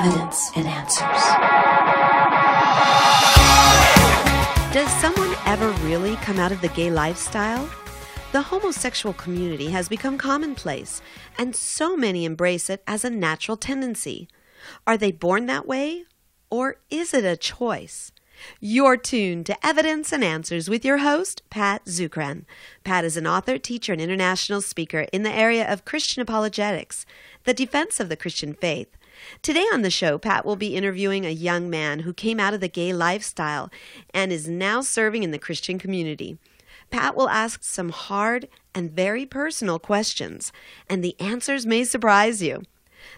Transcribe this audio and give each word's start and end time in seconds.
Evidence 0.00 0.52
and 0.54 0.64
Answers. 0.68 1.22
Does 4.72 4.88
someone 5.00 5.36
ever 5.44 5.70
really 5.84 6.14
come 6.18 6.38
out 6.38 6.52
of 6.52 6.60
the 6.60 6.68
gay 6.68 6.88
lifestyle? 6.88 7.68
The 8.30 8.42
homosexual 8.42 9.12
community 9.12 9.70
has 9.70 9.88
become 9.88 10.16
commonplace, 10.16 11.02
and 11.36 11.56
so 11.56 11.96
many 11.96 12.24
embrace 12.24 12.70
it 12.70 12.84
as 12.86 13.04
a 13.04 13.10
natural 13.10 13.56
tendency. 13.56 14.28
Are 14.86 14.96
they 14.96 15.10
born 15.10 15.46
that 15.46 15.66
way, 15.66 16.04
or 16.48 16.76
is 16.90 17.12
it 17.12 17.24
a 17.24 17.36
choice? 17.36 18.12
You're 18.60 18.96
tuned 18.96 19.46
to 19.46 19.66
Evidence 19.66 20.12
and 20.12 20.22
Answers 20.22 20.70
with 20.70 20.84
your 20.84 20.98
host, 20.98 21.42
Pat 21.50 21.86
Zukeran. 21.86 22.44
Pat 22.84 23.04
is 23.04 23.16
an 23.16 23.26
author, 23.26 23.58
teacher, 23.58 23.94
and 23.94 24.00
international 24.00 24.60
speaker 24.60 25.06
in 25.12 25.24
the 25.24 25.34
area 25.34 25.68
of 25.68 25.84
Christian 25.84 26.22
apologetics, 26.22 27.04
the 27.42 27.52
defense 27.52 27.98
of 27.98 28.08
the 28.08 28.16
Christian 28.16 28.54
faith. 28.54 28.94
Today 29.42 29.64
on 29.72 29.82
the 29.82 29.90
show, 29.90 30.18
Pat 30.18 30.44
will 30.44 30.56
be 30.56 30.74
interviewing 30.74 31.24
a 31.24 31.30
young 31.30 31.68
man 31.70 32.00
who 32.00 32.12
came 32.12 32.40
out 32.40 32.54
of 32.54 32.60
the 32.60 32.68
gay 32.68 32.92
lifestyle 32.92 33.70
and 34.14 34.32
is 34.32 34.48
now 34.48 34.80
serving 34.80 35.22
in 35.22 35.30
the 35.30 35.38
Christian 35.38 35.78
community. 35.78 36.38
Pat 36.90 37.16
will 37.16 37.28
ask 37.28 37.62
some 37.62 37.90
hard 37.90 38.48
and 38.74 38.90
very 38.90 39.26
personal 39.26 39.78
questions, 39.78 40.52
and 40.88 41.02
the 41.02 41.18
answers 41.20 41.66
may 41.66 41.84
surprise 41.84 42.42
you. 42.42 42.62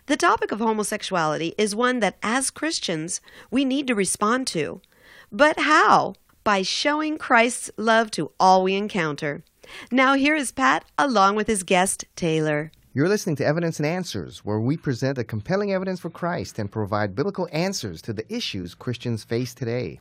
The 0.06 0.16
topic 0.16 0.52
of 0.52 0.58
homosexuality 0.58 1.54
is 1.56 1.74
one 1.74 2.00
that, 2.00 2.16
as 2.22 2.50
Christians, 2.50 3.20
we 3.50 3.64
need 3.64 3.86
to 3.86 3.94
respond 3.94 4.46
to. 4.48 4.80
But 5.30 5.60
how? 5.60 6.14
By 6.42 6.62
showing 6.62 7.18
Christ's 7.18 7.70
love 7.76 8.10
to 8.12 8.32
all 8.40 8.62
we 8.62 8.74
encounter. 8.74 9.42
Now, 9.90 10.14
here 10.14 10.34
is 10.34 10.52
Pat 10.52 10.84
along 10.98 11.36
with 11.36 11.46
his 11.46 11.62
guest, 11.62 12.04
Taylor. 12.16 12.72
You're 12.92 13.08
listening 13.08 13.36
to 13.36 13.46
Evidence 13.46 13.78
and 13.78 13.86
Answers, 13.86 14.38
where 14.38 14.58
we 14.58 14.76
present 14.76 15.16
a 15.16 15.22
compelling 15.22 15.72
evidence 15.72 16.00
for 16.00 16.10
Christ 16.10 16.58
and 16.58 16.68
provide 16.68 17.14
biblical 17.14 17.48
answers 17.52 18.02
to 18.02 18.12
the 18.12 18.24
issues 18.28 18.74
Christians 18.74 19.22
face 19.22 19.54
today. 19.54 20.00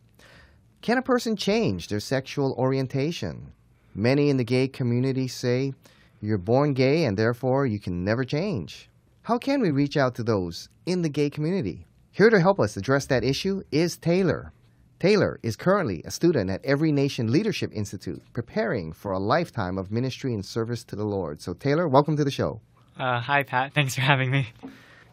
Can 0.81 0.97
a 0.97 1.03
person 1.03 1.36
change 1.36 1.88
their 1.88 1.99
sexual 1.99 2.55
orientation? 2.58 3.53
Many 3.94 4.31
in 4.31 4.38
the 4.38 4.44
gay 4.44 4.67
community 4.67 5.27
say, 5.27 5.73
You're 6.19 6.39
born 6.39 6.73
gay 6.73 7.05
and 7.05 7.16
therefore 7.16 7.67
you 7.67 7.80
can 7.80 8.03
never 8.03 8.23
change. 8.23 8.89
How 9.21 9.38
can 9.38 9.61
we 9.61 9.69
reach 9.69 9.95
out 9.95 10.16
to 10.16 10.23
those 10.23 10.67
in 10.88 11.03
the 11.03 11.09
gay 11.09 11.30
community? 11.30 11.86
Here 12.11 12.31
to 12.31 12.42
help 12.42 12.59
us 12.59 12.75
address 12.75 13.05
that 13.05 13.23
issue 13.23 13.61
is 13.71 13.97
Taylor. 13.97 14.52
Taylor 14.99 15.39
is 15.44 15.55
currently 15.55 16.02
a 16.05 16.11
student 16.11 16.49
at 16.49 16.66
Every 16.66 16.92
Nation 16.92 17.31
Leadership 17.31 17.71
Institute, 17.71 18.23
preparing 18.33 18.92
for 18.94 19.11
a 19.11 19.19
lifetime 19.19 19.77
of 19.77 19.92
ministry 19.92 20.33
and 20.33 20.44
service 20.44 20.83
to 20.86 20.95
the 20.95 21.05
Lord. 21.05 21.39
So, 21.39 21.53
Taylor, 21.53 21.88
welcome 21.88 22.17
to 22.17 22.23
the 22.23 22.31
show. 22.31 22.59
Uh, 23.00 23.22
hi, 23.22 23.44
Pat. 23.44 23.73
Thanks 23.73 23.95
for 23.95 24.02
having 24.02 24.30
me. 24.30 24.50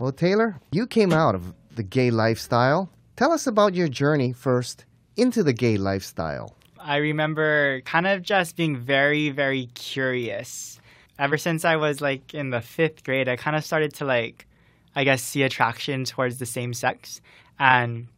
Well, 0.01 0.11
Taylor, 0.11 0.57
you 0.73 0.89
came 0.89 1.13
out 1.13 1.37
of 1.37 1.55
the 1.77 1.85
gay 1.85 2.11
lifestyle. 2.11 2.91
Tell 3.15 3.31
us 3.31 3.47
about 3.47 3.75
your 3.75 3.87
journey 3.87 4.33
first 4.33 4.85
into 5.17 5.45
the 5.45 5.53
gay 5.53 5.77
lifestyle. 5.77 6.57
I 6.81 6.97
remember 6.97 7.81
kind 7.83 8.07
of 8.07 8.23
just 8.23 8.57
being 8.57 8.77
very, 8.77 9.31
very 9.31 9.67
curious. 9.75 10.81
Ever 11.19 11.39
since 11.39 11.65
I 11.65 11.77
was 11.77 12.01
like 12.01 12.35
in 12.35 12.51
the 12.51 12.61
fifth 12.61 13.05
grade, 13.05 13.29
I 13.29 13.37
kind 13.37 13.57
of 13.57 13.65
started 13.65 13.95
to 13.95 14.05
like, 14.05 14.47
I 14.95 15.05
guess, 15.05 15.23
see 15.23 15.43
attraction 15.45 16.05
towards 16.05 16.39
the 16.39 16.47
same 16.47 16.75
sex. 16.75 17.21
And 17.59 18.09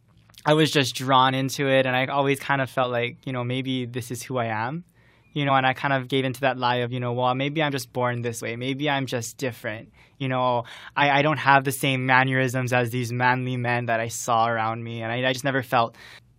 I 0.45 0.53
was 0.53 0.71
just 0.71 0.95
drawn 0.95 1.33
into 1.35 1.67
it, 1.67 1.85
and 1.85 1.95
I 1.95 2.07
always 2.07 2.39
kind 2.39 2.61
of 2.61 2.69
felt 2.69 2.91
like, 2.91 3.17
you 3.25 3.33
know, 3.33 3.43
maybe 3.43 3.85
this 3.85 4.09
is 4.09 4.23
who 4.23 4.37
I 4.37 4.45
am, 4.45 4.83
you 5.33 5.45
know, 5.45 5.53
and 5.53 5.65
I 5.65 5.73
kind 5.73 5.93
of 5.93 6.07
gave 6.07 6.25
into 6.25 6.41
that 6.41 6.57
lie 6.57 6.77
of, 6.77 6.91
you 6.91 6.99
know, 6.99 7.13
well, 7.13 7.33
maybe 7.35 7.61
I'm 7.61 7.71
just 7.71 7.93
born 7.93 8.21
this 8.21 8.41
way, 8.41 8.55
maybe 8.55 8.89
I'm 8.89 9.05
just 9.05 9.37
different, 9.37 9.91
you 10.17 10.27
know, 10.27 10.63
I, 10.95 11.19
I 11.19 11.21
don't 11.21 11.37
have 11.37 11.63
the 11.63 11.71
same 11.71 12.05
mannerisms 12.05 12.73
as 12.73 12.89
these 12.89 13.11
manly 13.11 13.57
men 13.57 13.85
that 13.85 13.99
I 13.99 14.07
saw 14.07 14.47
around 14.47 14.83
me, 14.83 15.01
and 15.01 15.11
I, 15.11 15.27
I 15.29 15.33
just 15.33 15.45
never 15.45 15.63
felt 15.63 15.95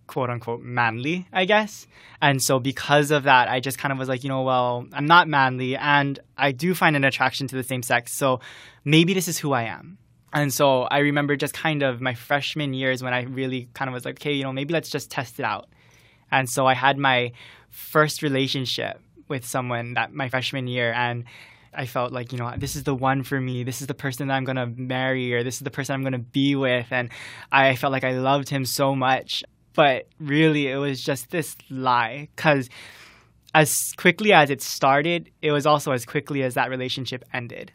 quote 0.07 0.29
unquote 0.29 0.61
manly, 0.61 1.29
I 1.33 1.45
guess. 1.45 1.87
And 2.21 2.43
so 2.43 2.59
because 2.59 3.13
of 3.13 3.23
that, 3.23 3.49
I 3.49 3.61
just 3.61 3.79
kind 3.79 3.93
of 3.93 3.99
was 3.99 4.09
like, 4.09 4.25
you 4.25 4.29
know, 4.29 4.43
well, 4.43 4.85
I'm 4.93 5.07
not 5.07 5.29
manly, 5.29 5.77
and 5.77 6.19
I 6.37 6.53
do 6.53 6.75
find 6.75 6.97
an 6.97 7.05
attraction 7.05 7.47
to 7.49 7.57
the 7.57 7.63
same 7.63 7.83
sex, 7.83 8.13
so 8.13 8.41
maybe 8.85 9.15
this 9.15 9.29
is 9.29 9.39
who 9.39 9.53
I 9.53 9.65
am. 9.65 9.99
And 10.33 10.53
so 10.53 10.83
I 10.83 10.99
remember 10.99 11.35
just 11.35 11.55
kind 11.55 11.83
of 11.83 12.01
my 12.01 12.15
freshman 12.15 12.73
years 12.73 13.03
when 13.03 13.13
I 13.13 13.23
really 13.23 13.69
kind 13.75 13.89
of 13.89 13.95
was 13.95 14.05
like, 14.05 14.21
okay, 14.21 14.33
you 14.33 14.45
know, 14.45 14.53
maybe 14.53 14.73
let's 14.73 14.89
just 14.89 15.11
test 15.11 15.41
it 15.41 15.45
out. 15.45 15.69
And 16.31 16.49
so 16.49 16.67
I 16.67 16.75
had 16.75 16.99
my 16.99 17.33
first 17.71 18.23
relationship 18.23 19.01
with 19.29 19.45
someone 19.45 19.95
that 19.95 20.13
my 20.13 20.29
freshman 20.29 20.67
year, 20.67 20.93
and 20.93 21.25
I 21.73 21.87
felt 21.87 22.13
like, 22.13 22.33
you 22.33 22.39
know, 22.39 22.53
this 22.57 22.75
is 22.75 22.83
the 22.85 22.95
one 22.95 23.23
for 23.23 23.41
me. 23.41 23.63
This 23.63 23.81
is 23.81 23.87
the 23.87 23.95
person 23.95 24.29
that 24.29 24.35
I'm 24.35 24.45
going 24.45 24.57
to 24.57 24.67
marry, 24.67 25.33
or 25.35 25.45
this 25.45 25.57
is 25.57 25.61
the 25.61 25.71
person 25.71 25.95
I'm 25.95 26.03
going 26.03 26.13
to 26.13 26.19
be 26.19 26.57
with. 26.57 26.87
And 26.91 27.11
I 27.53 27.77
felt 27.77 27.93
like 27.93 28.05
I 28.05 28.13
loved 28.13 28.49
him 28.49 28.65
so 28.65 28.95
much. 28.95 29.45
But 29.75 30.09
really, 30.19 30.67
it 30.67 30.77
was 30.77 31.03
just 31.03 31.31
this 31.31 31.57
lie. 31.71 32.29
Because 32.35 32.69
as 33.55 33.93
quickly 33.97 34.33
as 34.33 34.51
it 34.51 34.63
started, 34.63 35.31
it 35.43 35.53
was 35.53 35.65
also 35.65 35.93
as 35.93 36.05
quickly 36.05 36.43
as 36.43 36.55
that 36.55 36.71
relationship 36.71 37.25
ended. 37.33 37.73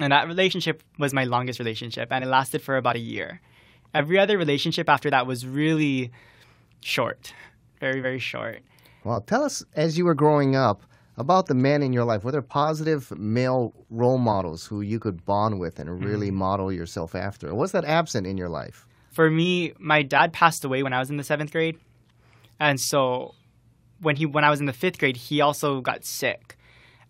And 0.00 0.12
that 0.12 0.28
relationship 0.28 0.82
was 0.98 1.12
my 1.12 1.24
longest 1.24 1.58
relationship, 1.58 2.12
and 2.12 2.22
it 2.24 2.28
lasted 2.28 2.62
for 2.62 2.76
about 2.76 2.94
a 2.94 3.00
year. 3.00 3.40
Every 3.92 4.18
other 4.18 4.38
relationship 4.38 4.88
after 4.88 5.10
that 5.10 5.26
was 5.26 5.44
really 5.44 6.12
short, 6.80 7.32
very, 7.78 8.00
very 8.00 8.18
short. 8.18 8.60
Well, 9.04 9.20
tell 9.20 9.42
us 9.42 9.64
as 9.74 9.96
you 9.96 10.04
were 10.04 10.14
growing 10.14 10.56
up 10.56 10.82
about 11.16 11.46
the 11.46 11.54
men 11.54 11.82
in 11.82 11.92
your 11.92 12.04
life. 12.04 12.24
Were 12.24 12.32
there 12.32 12.42
positive 12.42 13.10
male 13.18 13.74
role 13.90 14.18
models 14.18 14.66
who 14.66 14.80
you 14.80 14.98
could 15.00 15.24
bond 15.24 15.58
with 15.58 15.78
and 15.78 16.04
really 16.04 16.28
mm-hmm. 16.28 16.36
model 16.36 16.72
yourself 16.72 17.14
after? 17.14 17.48
Or 17.48 17.54
was 17.54 17.72
that 17.72 17.84
absent 17.84 18.26
in 18.26 18.36
your 18.36 18.48
life? 18.48 18.86
For 19.10 19.30
me, 19.30 19.72
my 19.78 20.02
dad 20.02 20.32
passed 20.32 20.64
away 20.64 20.82
when 20.82 20.92
I 20.92 21.00
was 21.00 21.10
in 21.10 21.16
the 21.16 21.24
seventh 21.24 21.50
grade. 21.50 21.78
And 22.60 22.80
so 22.80 23.34
when 24.00 24.16
he 24.16 24.26
when 24.26 24.44
I 24.44 24.50
was 24.50 24.60
in 24.60 24.66
the 24.66 24.72
fifth 24.72 24.98
grade, 24.98 25.16
he 25.16 25.40
also 25.40 25.80
got 25.80 26.04
sick. 26.04 26.56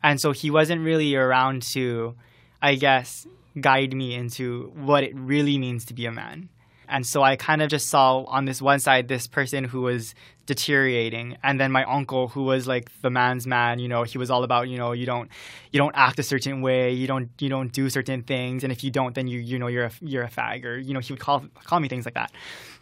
And 0.03 0.21
so 0.21 0.33
he 0.33 0.51
wasn't 0.51 0.83
really 0.83 1.15
around 1.15 1.63
to 1.75 2.15
I 2.61 2.75
guess, 2.75 3.27
guide 3.61 3.95
me 3.95 4.15
into 4.15 4.73
what 4.75 5.05
it 5.05 5.15
really 5.15 5.59
means 5.59 5.85
to 5.87 5.95
be 5.95 6.07
a 6.07 6.13
man. 6.13 6.49
And 6.89 7.07
so 7.07 7.23
I 7.23 7.37
kind 7.37 7.63
of 7.63 7.71
just 7.71 7.89
saw 7.89 8.25
on 8.25 8.45
this 8.45 8.63
one 8.63 8.81
side 8.81 9.09
this 9.09 9.27
person 9.27 9.65
who 9.65 9.83
was 9.83 10.15
deteriorating 10.47 11.37
and 11.43 11.61
then 11.61 11.71
my 11.71 11.85
uncle 11.85 12.29
who 12.29 12.43
was 12.43 12.67
like 12.67 12.91
the 13.03 13.11
man's 13.11 13.47
man, 13.47 13.79
you 13.79 13.87
know, 13.87 14.03
he 14.03 14.17
was 14.17 14.31
all 14.31 14.45
about, 14.45 14.69
you 14.69 14.79
know, 14.79 14.93
you 14.93 15.05
don't 15.05 15.31
you 15.71 15.79
don't 15.79 15.95
act 15.95 16.19
a 16.19 16.23
certain 16.23 16.63
way, 16.63 16.91
you 16.93 17.07
don't 17.07 17.29
you 17.39 17.51
don't 17.51 17.71
do 17.71 17.91
certain 17.91 18.23
things 18.23 18.65
and 18.65 18.73
if 18.73 18.83
you 18.83 18.91
don't 18.91 19.15
then 19.15 19.27
you 19.27 19.39
you 19.39 19.59
know 19.59 19.67
you're 19.67 19.85
a 19.85 19.93
you're 20.01 20.25
a 20.25 20.31
fag 20.31 20.65
or 20.65 20.79
you 20.79 20.95
know, 20.95 21.01
he 21.01 21.13
would 21.13 21.21
call 21.21 21.45
call 21.65 21.81
me 21.81 21.89
things 21.89 22.07
like 22.07 22.15
that 22.15 22.33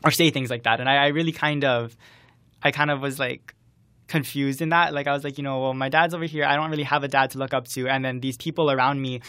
or 0.04 0.12
say 0.12 0.30
things 0.30 0.48
like 0.48 0.62
that. 0.62 0.78
And 0.78 0.88
I, 0.88 1.06
I 1.06 1.06
really 1.08 1.32
kind 1.32 1.64
of 1.64 1.96
I 2.62 2.70
kind 2.70 2.90
of 2.90 3.00
was 3.00 3.18
like 3.18 3.52
confused 4.06 4.62
in 4.62 4.68
that. 4.68 4.94
Like 4.94 5.08
I 5.08 5.12
was 5.12 5.24
like, 5.24 5.36
you 5.36 5.42
know, 5.42 5.60
well 5.60 5.74
my 5.74 5.88
dad's 5.88 6.14
over 6.14 6.24
here, 6.24 6.44
I 6.44 6.54
don't 6.54 6.70
really 6.70 6.84
have 6.84 7.02
a 7.02 7.08
dad 7.08 7.32
to 7.32 7.38
look 7.38 7.52
up 7.52 7.66
to 7.68 7.88
and 7.88 8.04
then 8.04 8.20
these 8.20 8.36
people 8.36 8.70
around 8.70 9.02
me 9.02 9.22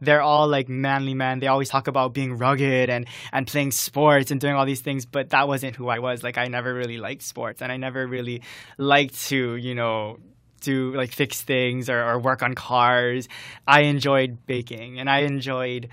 they're 0.00 0.22
all 0.22 0.48
like 0.48 0.68
manly 0.68 1.14
men. 1.14 1.38
They 1.38 1.46
always 1.46 1.68
talk 1.68 1.86
about 1.86 2.14
being 2.14 2.38
rugged 2.38 2.90
and 2.90 3.06
and 3.32 3.46
playing 3.46 3.72
sports 3.72 4.30
and 4.30 4.40
doing 4.40 4.54
all 4.54 4.66
these 4.66 4.80
things, 4.80 5.06
but 5.06 5.30
that 5.30 5.48
wasn't 5.48 5.76
who 5.76 5.88
I 5.88 5.98
was. 5.98 6.22
Like 6.22 6.38
I 6.38 6.46
never 6.48 6.74
really 6.74 6.98
liked 6.98 7.22
sports 7.22 7.62
and 7.62 7.70
I 7.70 7.76
never 7.76 8.06
really 8.06 8.42
liked 8.78 9.20
to, 9.26 9.56
you 9.56 9.74
know, 9.74 10.18
do 10.60 10.94
like 10.94 11.12
fix 11.12 11.42
things 11.42 11.88
or, 11.88 12.02
or 12.02 12.18
work 12.18 12.42
on 12.42 12.54
cars. 12.54 13.28
I 13.66 13.82
enjoyed 13.82 14.46
baking 14.46 14.98
and 14.98 15.08
I 15.08 15.20
enjoyed 15.20 15.88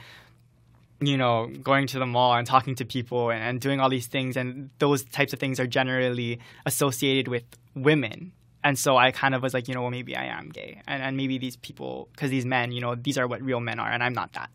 you 1.04 1.18
know, 1.18 1.48
going 1.64 1.88
to 1.88 1.98
the 1.98 2.06
mall 2.06 2.36
and 2.36 2.46
talking 2.46 2.76
to 2.76 2.86
people 2.86 3.32
and, 3.32 3.44
and, 3.44 3.60
doing 3.60 3.80
all 3.80 3.90
these 3.90 4.06
things. 4.06 4.38
And 4.38 4.70
those 4.78 5.04
types 5.04 5.34
of 5.34 5.40
things 5.40 5.60
are 5.60 5.66
generally 5.66 6.40
associated 6.64 7.28
with 7.28 7.44
women 7.74 8.34
and 8.64 8.78
so 8.78 8.98
I 8.98 9.12
kind 9.12 9.36
of 9.36 9.42
was 9.42 9.54
like, 9.54 9.68
you 9.68 9.74
know, 9.74 9.82
well, 9.82 9.92
maybe 9.92 10.16
I 10.16 10.26
am 10.26 10.50
gay, 10.50 10.82
and, 10.88 11.02
and 11.02 11.18
maybe 11.18 11.38
these 11.38 11.58
people, 11.58 12.10
because 12.14 12.30
these 12.30 12.46
men, 12.46 12.72
you 12.72 12.82
know, 12.82 12.96
these 12.96 13.18
are 13.18 13.28
what 13.28 13.42
real 13.42 13.60
men 13.60 13.80
are, 13.80 13.90
and 13.90 14.04
I'm 14.04 14.14
not 14.14 14.34
that. 14.34 14.50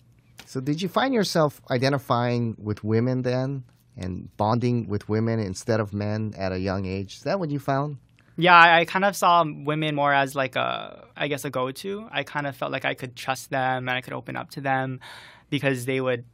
So 0.45 0.61
did 0.61 0.81
you 0.81 0.89
find 0.89 1.13
yourself 1.13 1.61
identifying 1.71 2.57
with 2.59 2.85
women 2.85 3.23
then, 3.23 3.65
and 3.97 4.29
bonding 4.37 4.89
with 4.89 5.09
women 5.09 5.41
instead 5.41 5.81
of 5.81 5.93
men 5.93 6.35
at 6.37 6.53
a 6.53 6.59
young 6.59 6.87
age? 6.87 7.17
Is 7.17 7.23
that 7.23 7.41
what 7.41 7.51
you 7.51 7.59
found? 7.59 7.97
Yeah, 8.37 8.55
I, 8.55 8.81
I 8.81 8.85
kind 8.85 9.05
of 9.05 9.17
saw 9.17 9.45
women 9.47 9.95
more 9.95 10.13
as 10.13 10.35
like 10.35 10.57
a, 10.57 11.09
I 11.17 11.29
guess, 11.29 11.47
a 11.47 11.51
go-to. 11.51 12.07
I 12.11 12.23
kind 12.23 12.47
of 12.47 12.55
felt 12.55 12.71
like 12.71 12.85
I 12.85 12.93
could 12.93 13.17
trust 13.17 13.49
them 13.51 13.89
and 13.89 13.97
I 13.97 14.03
could 14.03 14.13
open 14.13 14.37
up 14.37 14.51
to 14.51 14.61
them 14.61 15.01
because 15.49 15.87
they 15.87 16.03
would 16.03 16.27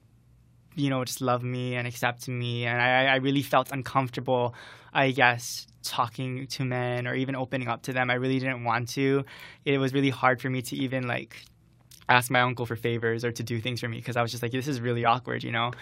you 0.74 0.90
know, 0.90 1.04
just 1.04 1.20
love 1.20 1.42
me 1.42 1.74
and 1.74 1.86
accept 1.86 2.28
me. 2.28 2.66
And 2.66 2.80
I, 2.80 3.06
I 3.06 3.16
really 3.16 3.42
felt 3.42 3.70
uncomfortable, 3.72 4.54
I 4.92 5.10
guess, 5.10 5.66
talking 5.82 6.46
to 6.48 6.64
men 6.64 7.06
or 7.06 7.14
even 7.14 7.34
opening 7.36 7.68
up 7.68 7.82
to 7.82 7.92
them. 7.92 8.10
I 8.10 8.14
really 8.14 8.38
didn't 8.38 8.64
want 8.64 8.88
to. 8.90 9.24
It 9.64 9.78
was 9.78 9.92
really 9.92 10.10
hard 10.10 10.40
for 10.40 10.50
me 10.50 10.62
to 10.62 10.76
even 10.76 11.06
like 11.06 11.44
ask 12.08 12.30
my 12.30 12.40
uncle 12.40 12.66
for 12.66 12.76
favors 12.76 13.24
or 13.24 13.32
to 13.32 13.42
do 13.42 13.60
things 13.60 13.80
for 13.80 13.88
me 13.88 13.98
because 13.98 14.16
I 14.16 14.22
was 14.22 14.30
just 14.30 14.42
like, 14.42 14.52
this 14.52 14.68
is 14.68 14.80
really 14.80 15.04
awkward, 15.04 15.44
you 15.44 15.52
know? 15.52 15.72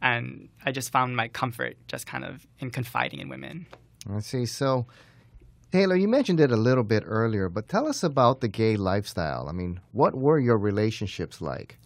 And 0.00 0.48
I 0.64 0.72
just 0.72 0.92
found 0.92 1.16
my 1.16 1.28
comfort 1.28 1.76
just 1.88 2.06
kind 2.06 2.24
of 2.24 2.46
in 2.58 2.70
confiding 2.70 3.20
in 3.20 3.28
women. 3.28 3.66
I 4.10 4.20
see. 4.20 4.46
So, 4.46 4.86
Taylor, 5.72 5.96
you 5.96 6.08
mentioned 6.08 6.40
it 6.40 6.52
a 6.52 6.56
little 6.56 6.84
bit 6.84 7.02
earlier, 7.04 7.48
but 7.48 7.68
tell 7.68 7.86
us 7.86 8.02
about 8.02 8.40
the 8.40 8.48
gay 8.48 8.76
lifestyle. 8.76 9.48
I 9.48 9.52
mean, 9.52 9.80
what 9.92 10.14
were 10.14 10.38
your 10.38 10.56
relationships 10.56 11.40
like? 11.40 11.78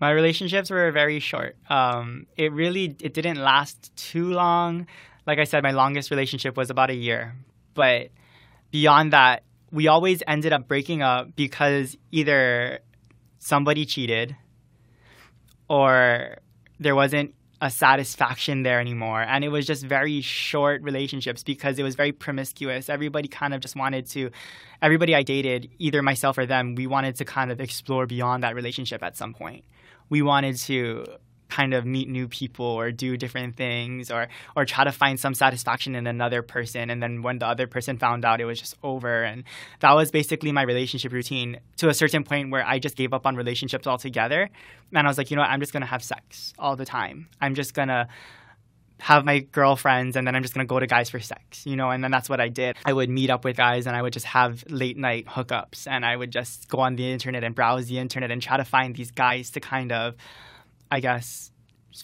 My 0.00 0.10
relationships 0.10 0.70
were 0.70 0.90
very 0.90 1.20
short. 1.20 1.56
Um, 1.68 2.26
it 2.36 2.52
really 2.52 2.96
it 3.00 3.12
didn't 3.12 3.36
last 3.36 3.94
too 3.96 4.32
long. 4.32 4.86
Like 5.26 5.38
I 5.38 5.44
said, 5.44 5.62
my 5.62 5.72
longest 5.72 6.10
relationship 6.10 6.56
was 6.56 6.70
about 6.70 6.88
a 6.90 6.94
year. 6.94 7.36
But 7.74 8.08
beyond 8.70 9.12
that, 9.12 9.44
we 9.70 9.88
always 9.88 10.22
ended 10.26 10.52
up 10.52 10.66
breaking 10.66 11.02
up 11.02 11.36
because 11.36 11.96
either 12.10 12.80
somebody 13.38 13.84
cheated 13.84 14.36
or 15.68 16.38
there 16.80 16.94
wasn't 16.94 17.34
a 17.60 17.70
satisfaction 17.70 18.62
there 18.62 18.80
anymore. 18.80 19.22
And 19.22 19.44
it 19.44 19.48
was 19.48 19.66
just 19.66 19.84
very 19.84 20.20
short 20.20 20.82
relationships 20.82 21.42
because 21.42 21.78
it 21.78 21.82
was 21.82 21.94
very 21.94 22.12
promiscuous. 22.12 22.88
Everybody 22.88 23.28
kind 23.28 23.52
of 23.52 23.60
just 23.60 23.76
wanted 23.76 24.06
to, 24.10 24.30
everybody 24.80 25.14
I 25.14 25.22
dated, 25.22 25.70
either 25.78 26.02
myself 26.02 26.38
or 26.38 26.46
them, 26.46 26.74
we 26.74 26.86
wanted 26.86 27.16
to 27.16 27.24
kind 27.24 27.50
of 27.50 27.60
explore 27.60 28.06
beyond 28.06 28.42
that 28.42 28.54
relationship 28.54 29.02
at 29.02 29.16
some 29.16 29.34
point. 29.34 29.64
We 30.08 30.22
wanted 30.22 30.56
to 30.58 31.04
kind 31.50 31.74
of 31.74 31.84
meet 31.84 32.08
new 32.08 32.28
people 32.28 32.64
or 32.64 32.90
do 32.90 33.16
different 33.16 33.56
things 33.56 34.10
or 34.10 34.28
or 34.56 34.64
try 34.64 34.84
to 34.84 34.92
find 34.92 35.18
some 35.18 35.34
satisfaction 35.34 35.94
in 35.94 36.06
another 36.06 36.42
person. 36.42 36.90
And 36.90 37.02
then 37.02 37.22
when 37.22 37.38
the 37.38 37.46
other 37.46 37.66
person 37.66 37.98
found 37.98 38.24
out 38.24 38.40
it 38.40 38.44
was 38.44 38.60
just 38.60 38.76
over. 38.82 39.22
And 39.22 39.44
that 39.80 39.92
was 39.92 40.10
basically 40.10 40.52
my 40.52 40.62
relationship 40.62 41.12
routine 41.12 41.58
to 41.78 41.88
a 41.88 41.94
certain 41.94 42.24
point 42.24 42.50
where 42.50 42.66
I 42.66 42.78
just 42.78 42.96
gave 42.96 43.12
up 43.12 43.26
on 43.26 43.36
relationships 43.36 43.86
altogether. 43.86 44.48
And 44.92 45.06
I 45.06 45.10
was 45.10 45.18
like 45.18 45.30
you 45.30 45.36
know 45.36 45.42
what, 45.42 45.50
I'm 45.50 45.60
just 45.60 45.72
going 45.72 45.82
to 45.82 45.86
have 45.86 46.02
sex 46.02 46.52
all 46.58 46.76
the 46.76 46.86
time. 46.86 47.28
I'm 47.40 47.54
just 47.54 47.74
going 47.74 47.88
to 47.88 48.08
have 49.00 49.24
my 49.24 49.40
girlfriends 49.40 50.16
and 50.16 50.26
then 50.26 50.36
I'm 50.36 50.42
just 50.42 50.54
gonna 50.54 50.66
go 50.66 50.78
to 50.78 50.86
guys 50.86 51.10
for 51.10 51.20
sex, 51.20 51.66
you 51.66 51.76
know, 51.76 51.90
and 51.90 52.04
then 52.04 52.10
that's 52.10 52.28
what 52.28 52.40
I 52.40 52.48
did. 52.48 52.76
I 52.84 52.92
would 52.92 53.08
meet 53.08 53.30
up 53.30 53.44
with 53.44 53.56
guys 53.56 53.86
and 53.86 53.96
I 53.96 54.02
would 54.02 54.12
just 54.12 54.26
have 54.26 54.62
late 54.68 54.96
night 54.96 55.26
hookups 55.26 55.86
and 55.86 56.04
I 56.04 56.16
would 56.16 56.30
just 56.30 56.68
go 56.68 56.80
on 56.80 56.96
the 56.96 57.10
internet 57.10 57.42
and 57.42 57.54
browse 57.54 57.86
the 57.86 57.98
internet 57.98 58.30
and 58.30 58.40
try 58.40 58.56
to 58.56 58.64
find 58.64 58.94
these 58.94 59.10
guys 59.10 59.50
to 59.50 59.60
kind 59.60 59.90
of 59.92 60.16
I 60.90 61.00
guess, 61.00 61.52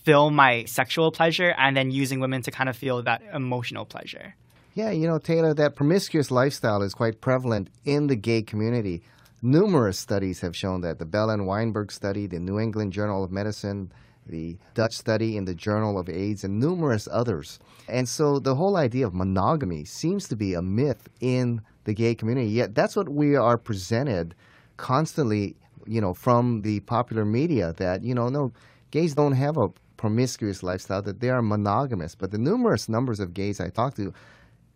fill 0.05 0.31
my 0.31 0.65
sexual 0.65 1.11
pleasure 1.11 1.55
and 1.59 1.77
then 1.77 1.91
using 1.91 2.21
women 2.21 2.43
to 2.43 2.51
kind 2.51 2.69
of 2.69 2.77
feel 2.77 3.03
that 3.03 3.23
emotional 3.33 3.85
pleasure. 3.85 4.35
Yeah, 4.75 4.91
you 4.91 5.07
know, 5.07 5.19
Taylor, 5.19 5.55
that 5.55 5.75
promiscuous 5.75 6.31
lifestyle 6.31 6.83
is 6.83 6.93
quite 6.93 7.21
prevalent 7.21 7.71
in 7.85 8.09
the 8.09 8.17
gay 8.17 8.43
community. 8.43 9.03
Numerous 9.41 9.99
studies 9.99 10.41
have 10.41 10.57
shown 10.57 10.83
that 10.83 10.99
the 10.99 11.07
Bell 11.07 11.31
and 11.31 11.47
Weinberg 11.47 11.91
study, 11.91 12.27
the 12.27 12.39
New 12.39 12.59
England 12.59 12.93
Journal 12.93 13.25
of 13.25 13.31
Medicine, 13.31 13.91
the 14.27 14.59
Dutch 14.75 14.95
study 14.95 15.37
in 15.37 15.45
the 15.45 15.55
Journal 15.55 15.99
of 15.99 16.09
AIDS, 16.09 16.45
and 16.45 16.59
numerous 16.59 17.09
others. 17.11 17.59
And 17.89 18.09
so 18.09 18.39
the 18.39 18.57
whole 18.57 18.77
idea 18.77 19.07
of 19.07 19.15
monogamy 19.15 19.85
seems 19.85 20.29
to 20.29 20.37
be 20.37 20.53
a 20.55 20.63
myth 20.63 21.09
in 21.21 21.63
the 21.85 21.95
gay 21.95 22.15
community. 22.15 22.49
Yet 22.49 22.75
that's 22.75 22.97
what 22.97 23.09
we 23.09 23.37
are 23.37 23.57
presented 23.57 24.35
constantly, 24.77 25.57
you 25.87 26.01
know, 26.01 26.13
from 26.13 26.63
the 26.63 26.81
popular 26.81 27.25
media 27.25 27.73
that, 27.79 28.03
you 28.03 28.15
know, 28.15 28.29
no, 28.29 28.53
gays 28.91 29.15
don't 29.15 29.33
have 29.33 29.57
a 29.57 29.69
promiscuous 29.97 30.63
lifestyle, 30.63 31.03
that 31.03 31.21
they 31.21 31.31
are 31.31 31.43
monogamous. 31.43 32.15
But 32.15 32.31
the 32.31 32.39
numerous 32.39 32.89
numbers 32.89 33.21
of 33.21 33.35
gays 33.35 33.61
I 33.61 33.71
talk 33.71 33.95
to 33.97 34.13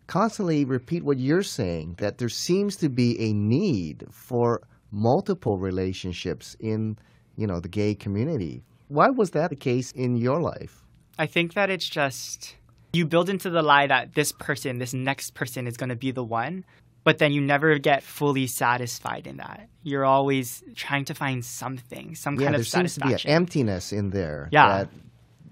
constantly 0.07 0.65
repeat 0.65 1.03
what 1.03 1.19
you're 1.19 1.43
saying 1.43 1.95
that 1.99 2.17
there 2.17 2.29
seems 2.29 2.75
to 2.77 2.89
be 2.89 3.19
a 3.19 3.33
need 3.33 4.05
for 4.11 4.61
multiple 4.91 5.57
relationships 5.57 6.55
in 6.59 6.97
you 7.37 7.47
know 7.47 7.59
the 7.59 7.69
gay 7.69 7.95
community. 7.95 8.63
Why 8.89 9.09
was 9.09 9.31
that 9.31 9.51
the 9.51 9.55
case 9.55 9.91
in 9.93 10.17
your 10.17 10.41
life? 10.41 10.83
I 11.17 11.27
think 11.27 11.53
that 11.53 11.69
it's 11.69 11.87
just 11.87 12.55
you 12.93 13.05
build 13.05 13.29
into 13.29 13.49
the 13.49 13.61
lie 13.61 13.87
that 13.87 14.15
this 14.15 14.33
person, 14.33 14.79
this 14.79 14.93
next 14.93 15.33
person 15.33 15.65
is 15.65 15.77
going 15.77 15.89
to 15.89 15.95
be 15.95 16.11
the 16.11 16.23
one, 16.23 16.65
but 17.03 17.17
then 17.17 17.31
you 17.31 17.41
never 17.41 17.77
get 17.79 18.03
fully 18.03 18.47
satisfied 18.47 19.27
in 19.27 19.37
that. 19.37 19.67
You're 19.83 20.05
always 20.05 20.63
trying 20.75 21.05
to 21.05 21.13
find 21.13 21.43
something, 21.43 22.15
some 22.15 22.35
yeah, 22.35 22.45
kind 22.45 22.55
of 22.55 22.67
satisfaction. 22.67 23.09
There 23.09 23.17
seems 23.17 23.21
to 23.21 23.27
be 23.27 23.31
an 23.31 23.35
emptiness 23.35 23.93
in 23.93 24.09
there. 24.11 24.49
Yeah. 24.51 24.85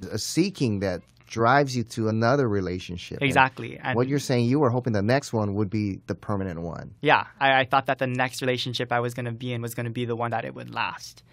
That, 0.01 0.13
a 0.13 0.17
seeking 0.19 0.79
that 0.79 1.01
drives 1.25 1.75
you 1.75 1.83
to 1.83 2.07
another 2.09 2.47
relationship. 2.47 3.19
Exactly. 3.21 3.79
And 3.81 3.95
what 3.95 4.07
you're 4.07 4.19
saying, 4.19 4.45
you 4.45 4.59
were 4.59 4.69
hoping 4.69 4.93
the 4.93 5.01
next 5.01 5.33
one 5.33 5.55
would 5.55 5.69
be 5.69 5.99
the 6.07 6.15
permanent 6.15 6.61
one. 6.61 6.95
Yeah. 7.01 7.25
I, 7.39 7.61
I 7.61 7.65
thought 7.65 7.87
that 7.87 7.99
the 7.99 8.07
next 8.07 8.41
relationship 8.41 8.91
I 8.91 8.99
was 8.99 9.13
going 9.13 9.25
to 9.25 9.31
be 9.31 9.53
in 9.53 9.61
was 9.61 9.75
going 9.75 9.85
to 9.85 9.91
be 9.91 10.05
the 10.05 10.15
one 10.15 10.31
that 10.31 10.45
it 10.45 10.53
would 10.55 10.73
last. 10.73 11.23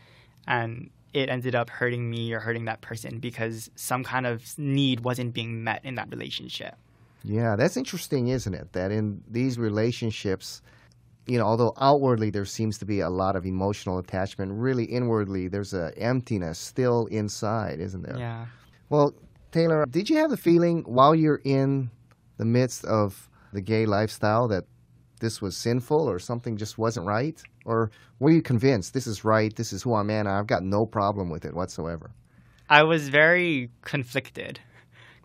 And 0.46 0.90
it 1.12 1.30
ended 1.30 1.54
up 1.54 1.70
hurting 1.70 2.10
me 2.10 2.32
or 2.32 2.40
hurting 2.40 2.66
that 2.66 2.82
person 2.82 3.20
because 3.20 3.70
some 3.74 4.04
kind 4.04 4.26
of 4.26 4.58
need 4.58 5.00
wasn't 5.00 5.32
being 5.32 5.64
met 5.64 5.84
in 5.84 5.94
that 5.94 6.10
relationship. 6.10 6.76
Yeah, 7.26 7.56
that's 7.56 7.76
interesting, 7.76 8.28
isn't 8.28 8.54
it? 8.54 8.72
That 8.72 8.92
in 8.92 9.20
these 9.28 9.58
relationships, 9.58 10.62
you 11.26 11.38
know, 11.38 11.44
although 11.44 11.72
outwardly 11.80 12.30
there 12.30 12.44
seems 12.44 12.78
to 12.78 12.84
be 12.84 13.00
a 13.00 13.10
lot 13.10 13.34
of 13.34 13.44
emotional 13.44 13.98
attachment, 13.98 14.52
really 14.52 14.84
inwardly 14.84 15.48
there's 15.48 15.74
a 15.74 15.92
emptiness 15.98 16.56
still 16.56 17.06
inside, 17.06 17.80
isn't 17.80 18.02
there? 18.02 18.16
Yeah. 18.16 18.46
Well, 18.90 19.12
Taylor, 19.50 19.86
did 19.86 20.08
you 20.08 20.18
have 20.18 20.30
the 20.30 20.36
feeling 20.36 20.84
while 20.84 21.16
you're 21.16 21.40
in 21.44 21.90
the 22.36 22.44
midst 22.44 22.84
of 22.84 23.28
the 23.52 23.60
gay 23.60 23.86
lifestyle 23.86 24.46
that 24.48 24.64
this 25.18 25.42
was 25.42 25.56
sinful 25.56 26.08
or 26.08 26.20
something 26.20 26.56
just 26.56 26.78
wasn't 26.78 27.06
right? 27.06 27.42
Or 27.64 27.90
were 28.20 28.30
you 28.30 28.40
convinced 28.42 28.94
this 28.94 29.08
is 29.08 29.24
right, 29.24 29.54
this 29.56 29.72
is 29.72 29.82
who 29.82 29.94
I'm 29.94 30.10
in, 30.10 30.28
I've 30.28 30.46
got 30.46 30.62
no 30.62 30.86
problem 30.86 31.28
with 31.28 31.44
it 31.44 31.54
whatsoever? 31.54 32.12
I 32.68 32.84
was 32.84 33.08
very 33.08 33.70
conflicted 33.82 34.60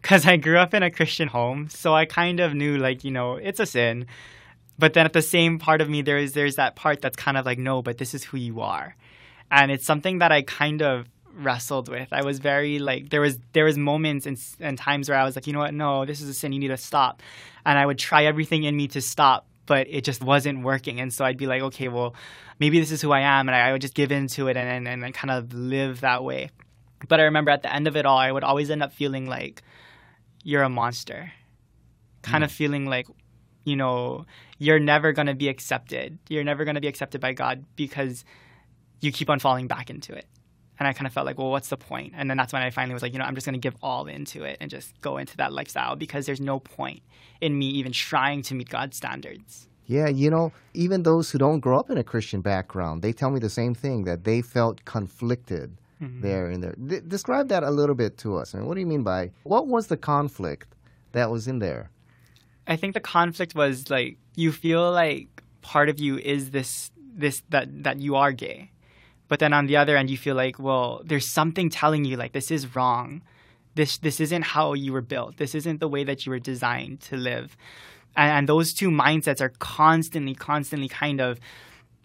because 0.02 0.26
I 0.26 0.38
grew 0.38 0.58
up 0.58 0.74
in 0.74 0.84
a 0.84 0.92
Christian 0.92 1.28
home, 1.28 1.70
so 1.70 1.94
I 1.94 2.06
kind 2.06 2.40
of 2.40 2.54
knew 2.54 2.78
like 2.78 3.04
you 3.04 3.12
know 3.12 3.36
it's 3.36 3.60
a 3.60 3.66
sin, 3.66 4.08
but 4.80 4.94
then 4.94 5.06
at 5.06 5.14
the 5.14 5.22
same 5.22 5.60
part 5.60 5.82
of 5.82 5.90
me 5.90 6.02
there 6.02 6.18
is 6.18 6.34
there's 6.34 6.56
that 6.56 6.76
part 6.76 7.02
that's 7.02 7.16
kind 7.16 7.38
of 7.38 7.46
like 7.46 7.60
no, 7.60 7.82
but 7.82 7.98
this 7.98 8.14
is 8.14 8.24
who 8.24 8.38
you 8.38 8.62
are, 8.62 8.96
and 9.52 9.72
it's 9.72 9.86
something 9.86 10.20
that 10.20 10.32
I 10.32 10.42
kind 10.42 10.82
of 10.82 11.08
wrestled 11.34 11.88
with. 11.88 12.10
I 12.12 12.24
was 12.24 12.40
very 12.40 12.80
like 12.80 13.10
there 13.10 13.22
was 13.22 13.38
there 13.54 13.66
was 13.66 13.78
moments 13.78 14.26
and, 14.26 14.38
and 14.60 14.78
times 14.78 15.10
where 15.10 15.18
I 15.18 15.24
was 15.24 15.36
like 15.36 15.48
you 15.48 15.54
know 15.54 15.60
what? 15.60 15.74
No 15.74 16.06
this 16.06 16.22
is 16.22 16.30
a 16.30 16.34
sin. 16.34 16.52
You 16.52 16.60
need 16.60 16.70
to 16.70 16.78
stop, 16.78 17.22
and 17.66 17.78
I 17.78 17.86
would 17.86 18.00
try 18.00 18.26
everything 18.26 18.64
in 18.64 18.76
me 18.76 18.88
to 18.90 19.02
stop, 19.02 19.48
but 19.66 19.88
it 19.90 20.04
just 20.04 20.24
wasn't 20.24 20.64
working, 20.64 21.00
and 21.00 21.14
so 21.14 21.26
I'd 21.26 21.38
be 21.38 21.48
like 21.48 21.62
okay 21.62 21.88
well 21.88 22.16
maybe 22.60 22.80
this 22.80 22.92
is 22.92 23.02
who 23.02 23.12
I 23.12 23.22
am, 23.22 23.50
and 23.50 23.56
I, 23.56 23.72
would 23.72 23.82
just 23.82 23.96
give 23.96 24.12
into 24.12 24.48
it 24.48 24.58
and 24.58 24.88
and, 24.88 25.04
and 25.04 25.14
kind 25.14 25.32
of 25.32 25.54
live 25.54 26.02
that 26.02 26.24
way. 26.24 26.50
But 27.08 27.20
I 27.20 27.24
remember 27.24 27.50
at 27.50 27.64
the 27.64 27.74
end 27.74 27.88
of 27.88 27.96
it 27.96 28.06
all, 28.06 28.18
I 28.18 28.32
would 28.32 28.44
always 28.44 28.70
end 28.70 28.84
up 28.84 28.94
feeling 28.94 29.26
like 29.26 29.64
you're 30.44 30.64
a 30.64 30.70
monster. 30.70 31.32
Kind 32.22 32.44
mm. 32.44 32.46
of 32.46 32.52
feeling 32.52 32.86
like, 32.86 33.08
you 33.64 33.76
know, 33.76 34.26
you're 34.58 34.80
never 34.80 35.12
going 35.12 35.28
to 35.28 35.34
be 35.34 35.50
accepted. 35.50 36.18
You're 36.30 36.44
never 36.44 36.66
going 36.66 36.76
to 36.76 36.82
be 36.82 36.88
accepted 36.88 37.22
by 37.22 37.34
God 37.34 37.66
because 37.76 38.24
you 39.00 39.12
keep 39.12 39.30
on 39.30 39.40
falling 39.40 39.68
back 39.68 39.90
into 39.90 40.14
it. 40.14 40.26
And 40.80 40.88
I 40.88 40.94
kind 40.94 41.06
of 41.06 41.14
felt 41.14 41.28
like, 41.28 41.38
well, 41.38 41.52
what's 41.52 41.70
the 41.70 41.78
point? 41.78 42.14
And 42.16 42.30
then 42.30 42.38
that's 42.38 42.54
when 42.54 42.64
I 42.64 42.72
finally 42.72 42.94
was 42.94 43.04
like, 43.04 43.14
you 43.14 43.20
know, 43.20 43.26
I'm 43.26 43.36
just 43.36 43.46
going 43.46 43.54
to 43.54 43.60
give 43.60 43.76
all 43.84 44.08
into 44.08 44.44
it 44.44 44.58
and 44.60 44.72
just 44.72 45.00
go 45.02 45.18
into 45.18 45.38
that 45.38 45.54
lifestyle 45.54 45.96
because 45.96 46.26
there's 46.26 46.42
no 46.42 46.60
point 46.60 47.02
in 47.40 47.58
me 47.58 47.68
even 47.68 47.92
trying 47.92 48.42
to 48.44 48.56
meet 48.56 48.70
God's 48.70 48.98
standards. 48.98 49.68
Yeah, 49.86 50.08
you 50.08 50.30
know, 50.30 50.54
even 50.74 51.04
those 51.04 51.30
who 51.30 51.38
don't 51.38 51.60
grow 51.60 51.78
up 51.78 51.90
in 51.90 51.98
a 51.98 52.04
Christian 52.04 52.42
background, 52.42 53.02
they 53.02 53.14
tell 53.14 53.30
me 53.30 53.40
the 53.40 53.50
same 53.50 53.76
thing 53.76 54.06
that 54.06 54.24
they 54.24 54.42
felt 54.42 54.86
conflicted 54.86 55.78
mm-hmm. 56.02 56.22
there 56.22 56.50
in 56.50 56.62
there. 56.62 56.76
D- 56.76 57.02
describe 57.08 57.50
that 57.50 57.64
a 57.64 57.72
little 57.72 57.96
bit 57.96 58.18
to 58.20 58.38
us. 58.38 58.54
I 58.54 58.60
mean, 58.60 58.68
what 58.68 58.76
do 58.76 58.80
you 58.80 58.88
mean 58.88 59.04
by 59.04 59.32
what 59.44 59.68
was 59.68 59.88
the 59.88 59.98
conflict 59.98 60.76
that 61.12 61.30
was 61.30 61.48
in 61.48 61.60
there? 61.60 61.90
I 62.68 62.76
think 62.76 62.94
the 62.94 63.00
conflict 63.00 63.56
was 63.56 63.90
like 63.90 64.18
you 64.36 64.52
feel 64.52 64.92
like 64.92 65.44
part 65.62 65.90
of 65.90 66.00
you 66.00 66.18
is 66.18 66.52
this 66.52 66.92
this 66.98 67.44
that 67.50 67.84
that 67.84 68.00
you 68.00 68.16
are 68.16 68.32
gay. 68.32 68.72
But 69.28 69.40
then 69.40 69.54
on 69.54 69.68
the 69.68 69.78
other 69.78 69.96
end 69.96 70.10
you 70.10 70.18
feel 70.18 70.36
like, 70.36 70.60
well, 70.60 71.02
there's 71.06 71.28
something 71.28 71.70
telling 71.70 72.06
you 72.06 72.18
like 72.18 72.34
this 72.34 72.52
is 72.52 72.76
wrong. 72.76 73.22
This 73.76 73.98
this 73.98 74.20
isn't 74.20 74.44
how 74.44 74.74
you 74.74 74.92
were 74.94 75.02
built. 75.02 75.38
This 75.38 75.56
isn't 75.56 75.80
the 75.80 75.88
way 75.88 76.04
that 76.04 76.26
you 76.26 76.32
were 76.32 76.40
designed 76.40 77.02
to 77.02 77.18
live. 77.18 77.56
And, 78.16 78.32
and 78.32 78.50
those 78.50 78.74
two 78.74 78.90
mindsets 78.90 79.42
are 79.42 79.54
constantly 79.60 80.36
constantly 80.36 80.90
kind 80.90 81.22
of 81.22 81.40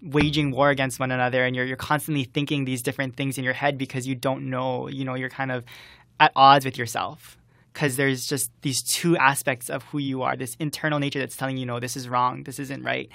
waging 0.03 0.51
war 0.51 0.71
against 0.71 1.01
one 1.01 1.11
another 1.11 1.45
and 1.45 1.57
you're 1.57 1.65
you're 1.65 1.77
constantly 1.77 2.25
thinking 2.25 2.65
these 2.65 2.83
different 2.83 3.17
things 3.17 3.39
in 3.39 3.45
your 3.45 3.55
head 3.55 3.79
because 3.79 4.07
you 4.07 4.15
don't 4.15 4.49
know, 4.49 4.89
you 4.89 5.05
know, 5.05 5.15
you're 5.15 5.31
kind 5.31 5.51
of 5.51 5.65
at 6.21 6.33
odds 6.37 6.65
with 6.65 6.79
yourself 6.79 7.37
because 7.73 7.97
there's 7.97 8.27
just 8.27 8.51
these 8.63 8.83
two 8.83 9.17
aspects 9.17 9.69
of 9.69 9.83
who 9.85 9.99
you 9.99 10.23
are, 10.23 10.37
this 10.37 10.57
internal 10.59 10.99
nature 10.99 11.19
that's 11.19 11.37
telling 11.37 11.57
you, 11.57 11.67
no, 11.67 11.79
this 11.79 11.97
is 11.97 12.09
wrong, 12.09 12.43
this 12.45 12.59
isn't 12.59 12.83
right. 12.83 13.11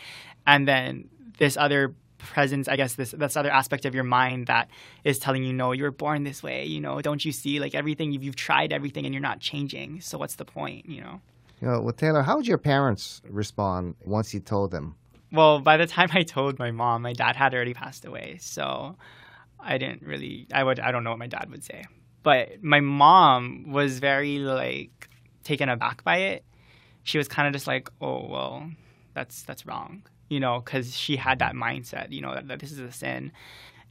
And 0.45 0.67
then 0.67 1.09
this 1.37 1.57
other 1.57 1.95
presence, 2.19 2.67
I 2.67 2.75
guess 2.75 2.93
this 2.95 3.11
this 3.11 3.35
other 3.35 3.49
aspect 3.49 3.85
of 3.85 3.95
your 3.95 4.03
mind 4.03 4.47
that 4.47 4.69
is 5.03 5.17
telling 5.17 5.43
you, 5.43 5.53
no, 5.53 5.71
you 5.71 5.83
were 5.83 5.91
born 5.91 6.23
this 6.23 6.43
way, 6.43 6.65
you 6.65 6.79
know, 6.79 7.01
don't 7.01 7.23
you 7.23 7.31
see 7.31 7.59
like 7.59 7.73
everything 7.73 8.11
you've, 8.11 8.23
you've 8.23 8.35
tried 8.35 8.71
everything 8.71 9.05
and 9.05 9.13
you're 9.13 9.21
not 9.21 9.39
changing. 9.39 10.01
So 10.01 10.17
what's 10.17 10.35
the 10.35 10.45
point, 10.45 10.87
you 10.87 11.01
know? 11.01 11.21
You 11.61 11.67
know, 11.67 11.81
well, 11.81 11.93
Taylor, 11.93 12.23
how 12.23 12.37
would 12.37 12.47
your 12.47 12.57
parents 12.57 13.21
respond 13.29 13.95
once 14.05 14.33
you 14.33 14.39
told 14.39 14.71
them 14.71 14.95
well, 15.31 15.59
by 15.59 15.77
the 15.77 15.87
time 15.87 16.09
I 16.13 16.23
told 16.23 16.59
my 16.59 16.71
mom, 16.71 17.01
my 17.01 17.13
dad 17.13 17.35
had 17.35 17.53
already 17.53 17.73
passed 17.73 18.05
away. 18.05 18.37
So 18.41 18.97
I 19.59 19.77
didn't 19.77 20.01
really, 20.01 20.47
I 20.53 20.63
would, 20.63 20.79
I 20.79 20.91
don't 20.91 21.03
know 21.03 21.11
what 21.11 21.19
my 21.19 21.27
dad 21.27 21.49
would 21.49 21.63
say. 21.63 21.85
But 22.23 22.63
my 22.63 22.81
mom 22.81 23.71
was 23.71 23.99
very 23.99 24.39
like 24.39 25.09
taken 25.43 25.69
aback 25.69 26.03
by 26.03 26.17
it. 26.17 26.45
She 27.03 27.17
was 27.17 27.27
kind 27.27 27.47
of 27.47 27.53
just 27.53 27.65
like, 27.65 27.89
oh, 27.99 28.27
well, 28.27 28.69
that's, 29.13 29.43
that's 29.43 29.65
wrong, 29.65 30.03
you 30.29 30.39
know, 30.39 30.61
because 30.63 30.95
she 30.95 31.15
had 31.15 31.39
that 31.39 31.53
mindset, 31.53 32.11
you 32.11 32.21
know, 32.21 32.33
that, 32.33 32.47
that 32.47 32.59
this 32.59 32.71
is 32.71 32.79
a 32.79 32.91
sin. 32.91 33.31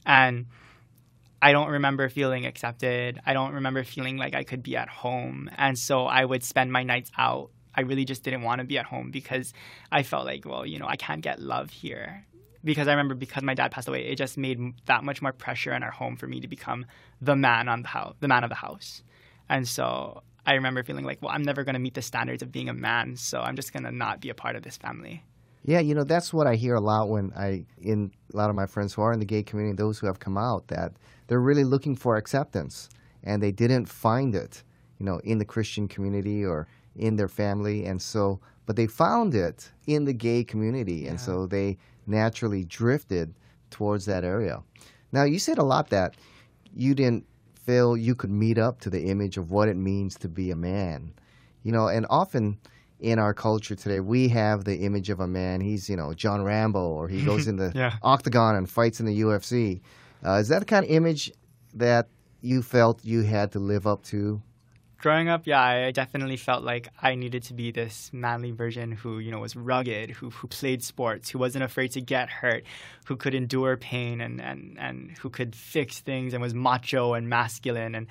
And 0.07 0.47
I 1.43 1.53
don't 1.53 1.71
remember 1.71 2.09
feeling 2.09 2.47
accepted. 2.47 3.21
I 3.27 3.33
don't 3.33 3.55
remember 3.55 3.83
feeling 3.83 4.17
like 4.17 4.35
I 4.35 4.45
could 4.45 4.63
be 4.63 4.77
at 4.77 4.89
home. 4.89 5.51
And 5.57 5.79
so 5.79 6.05
I 6.05 6.25
would 6.25 6.45
spend 6.45 6.71
my 6.71 6.83
nights 6.83 7.11
out. 7.17 7.51
I 7.81 7.85
really 7.85 8.05
just 8.05 8.23
didn't 8.23 8.43
want 8.43 8.61
to 8.61 8.67
be 8.67 8.77
at 8.77 8.85
home 8.85 9.11
because 9.11 9.55
I 9.91 10.03
felt 10.03 10.27
like, 10.27 10.45
well, 10.45 10.67
you 10.67 10.79
know, 10.79 10.87
I 10.87 10.97
can't 10.97 11.23
get 11.23 11.41
love 11.41 11.71
here. 11.71 12.27
Because 12.63 12.89
I 12.89 12.91
remember 12.91 13.15
because 13.15 13.43
my 13.43 13.55
dad 13.55 13.71
passed 13.71 13.89
away, 13.89 14.05
it 14.05 14.17
just 14.17 14.37
made 14.37 14.59
that 14.85 15.03
much 15.03 15.23
more 15.23 15.33
pressure 15.33 15.73
in 15.73 15.83
our 15.83 15.91
home 15.91 16.17
for 16.17 16.27
me 16.27 16.41
to 16.41 16.49
become 16.49 16.85
the 17.23 17.35
man 17.35 17.71
on 17.71 17.81
the 17.81 17.89
house, 17.89 18.17
the 18.21 18.29
man 18.29 18.45
of 18.45 18.51
the 18.51 18.57
house. 18.57 19.03
And 19.49 19.67
so 19.67 20.23
I 20.45 20.53
remember 20.55 20.83
feeling 20.83 21.07
like, 21.07 21.23
well, 21.23 21.33
I'm 21.33 21.43
never 21.43 21.65
going 21.65 21.73
to 21.73 21.81
meet 21.81 21.95
the 21.95 22.03
standards 22.03 22.43
of 22.43 22.53
being 22.53 22.69
a 22.69 22.75
man, 22.75 23.17
so 23.17 23.41
I'm 23.41 23.57
just 23.57 23.73
going 23.73 23.85
to 23.85 23.91
not 23.91 24.21
be 24.21 24.29
a 24.29 24.35
part 24.35 24.57
of 24.57 24.63
this 24.63 24.77
family. 24.77 25.25
Yeah, 25.63 25.81
you 25.81 25.95
know, 25.95 26.05
that's 26.05 26.35
what 26.35 26.47
I 26.47 26.57
hear 26.57 26.75
a 26.75 26.81
lot 26.81 27.09
when 27.09 27.33
I, 27.35 27.65
in 27.79 28.13
a 28.35 28.37
lot 28.37 28.51
of 28.51 28.57
my 28.57 28.67
friends 28.67 28.93
who 28.93 29.01
are 29.01 29.13
in 29.13 29.21
the 29.21 29.27
gay 29.27 29.43
community, 29.43 29.77
those 29.77 29.99
who 29.99 30.07
have 30.07 30.21
come 30.21 30.37
out, 30.37 30.69
that 30.69 30.93
they're 31.29 31.41
really 31.41 31.65
looking 31.65 31.97
for 31.97 32.17
acceptance 32.17 32.91
and 33.25 33.43
they 33.43 33.53
didn't 33.53 33.87
find 33.87 34.35
it, 34.35 34.63
you 34.99 35.07
know, 35.07 35.19
in 35.25 35.39
the 35.39 35.47
Christian 35.47 35.89
community 35.89 36.45
or 36.45 36.69
in 36.97 37.17
their 37.17 37.29
family. 37.29 37.85
And 37.87 38.01
so, 38.01 38.41
but 38.67 38.77
they 38.77 38.87
found 38.87 39.35
it 39.35 39.71
in 39.87 40.05
the 40.05 40.13
gay 40.13 40.45
community. 40.45 41.07
And 41.07 41.21
so 41.21 41.47
they 41.47 41.79
naturally 42.07 42.65
drifted 42.65 43.35
towards 43.71 44.05
that 44.07 44.25
area. 44.25 44.63
Now, 45.13 45.25
you 45.25 45.39
said 45.39 45.59
a 45.59 45.63
lot 45.65 45.91
that 45.91 46.17
you 46.75 46.95
didn't 46.95 47.27
feel 47.55 47.97
you 47.97 48.15
could 48.15 48.31
meet 48.31 48.59
up 48.59 48.81
to 48.81 48.91
the 48.91 49.05
image 49.07 49.37
of 49.37 49.51
what 49.51 49.69
it 49.69 49.77
means 49.77 50.17
to 50.19 50.29
be 50.29 50.51
a 50.51 50.57
man. 50.57 51.13
You 51.63 51.73
know, 51.73 51.89
and 51.89 52.07
often 52.11 52.59
in 53.01 53.19
our 53.19 53.33
culture 53.35 53.75
today, 53.75 54.01
we 54.01 54.29
have 54.29 54.65
the 54.65 54.79
image 54.79 55.11
of 55.11 55.21
a 55.21 55.27
man. 55.27 55.61
He's, 55.61 55.89
you 55.89 55.97
know, 55.97 56.13
John 56.15 56.43
Rambo, 56.43 56.81
or 56.89 57.09
he 57.09 57.25
goes 57.25 57.47
in 57.49 57.57
the 57.57 57.73
Yeah. 57.75 57.97
octagon 58.03 58.57
and 58.57 58.69
fights 58.69 59.01
in 59.01 59.07
the 59.07 59.21
UFC. 59.21 59.81
Uh, 60.25 60.33
is 60.35 60.49
that 60.49 60.59
the 60.61 60.65
kind 60.67 60.85
of 60.85 60.91
image 60.91 61.33
that 61.75 62.09
you 62.41 62.63
felt 62.63 63.05
you 63.05 63.23
had 63.23 63.53
to 63.53 63.59
live 63.59 63.87
up 63.87 64.03
to? 64.05 64.41
Growing 65.01 65.29
up, 65.29 65.47
yeah, 65.47 65.63
I 65.63 65.91
definitely 65.91 66.37
felt 66.37 66.63
like 66.63 66.89
I 67.01 67.15
needed 67.15 67.43
to 67.45 67.55
be 67.55 67.71
this 67.71 68.11
manly 68.13 68.51
version 68.51 68.93
who, 68.93 69.19
you 69.19 69.31
know, 69.31 69.41
was 69.41 69.57
rugged, 69.57 70.11
who, 70.11 70.31
who 70.31 70.47
played 70.49 70.85
sports, 70.85 71.31
who 71.31 71.39
wasn't 71.39 71.65
afraid 71.65 71.93
to 71.93 72.01
get 72.01 72.29
hurt, 72.29 72.65
who 73.07 73.17
could 73.17 73.35
endure 73.35 73.77
pain 73.77 74.21
and, 74.21 74.41
and, 74.41 74.77
and 74.79 75.17
who 75.19 75.31
could 75.31 75.57
fix 75.57 76.01
things 76.01 76.35
and 76.35 76.43
was 76.43 76.55
macho 76.55 77.15
and 77.15 77.29
masculine. 77.29 77.95
And 77.95 78.07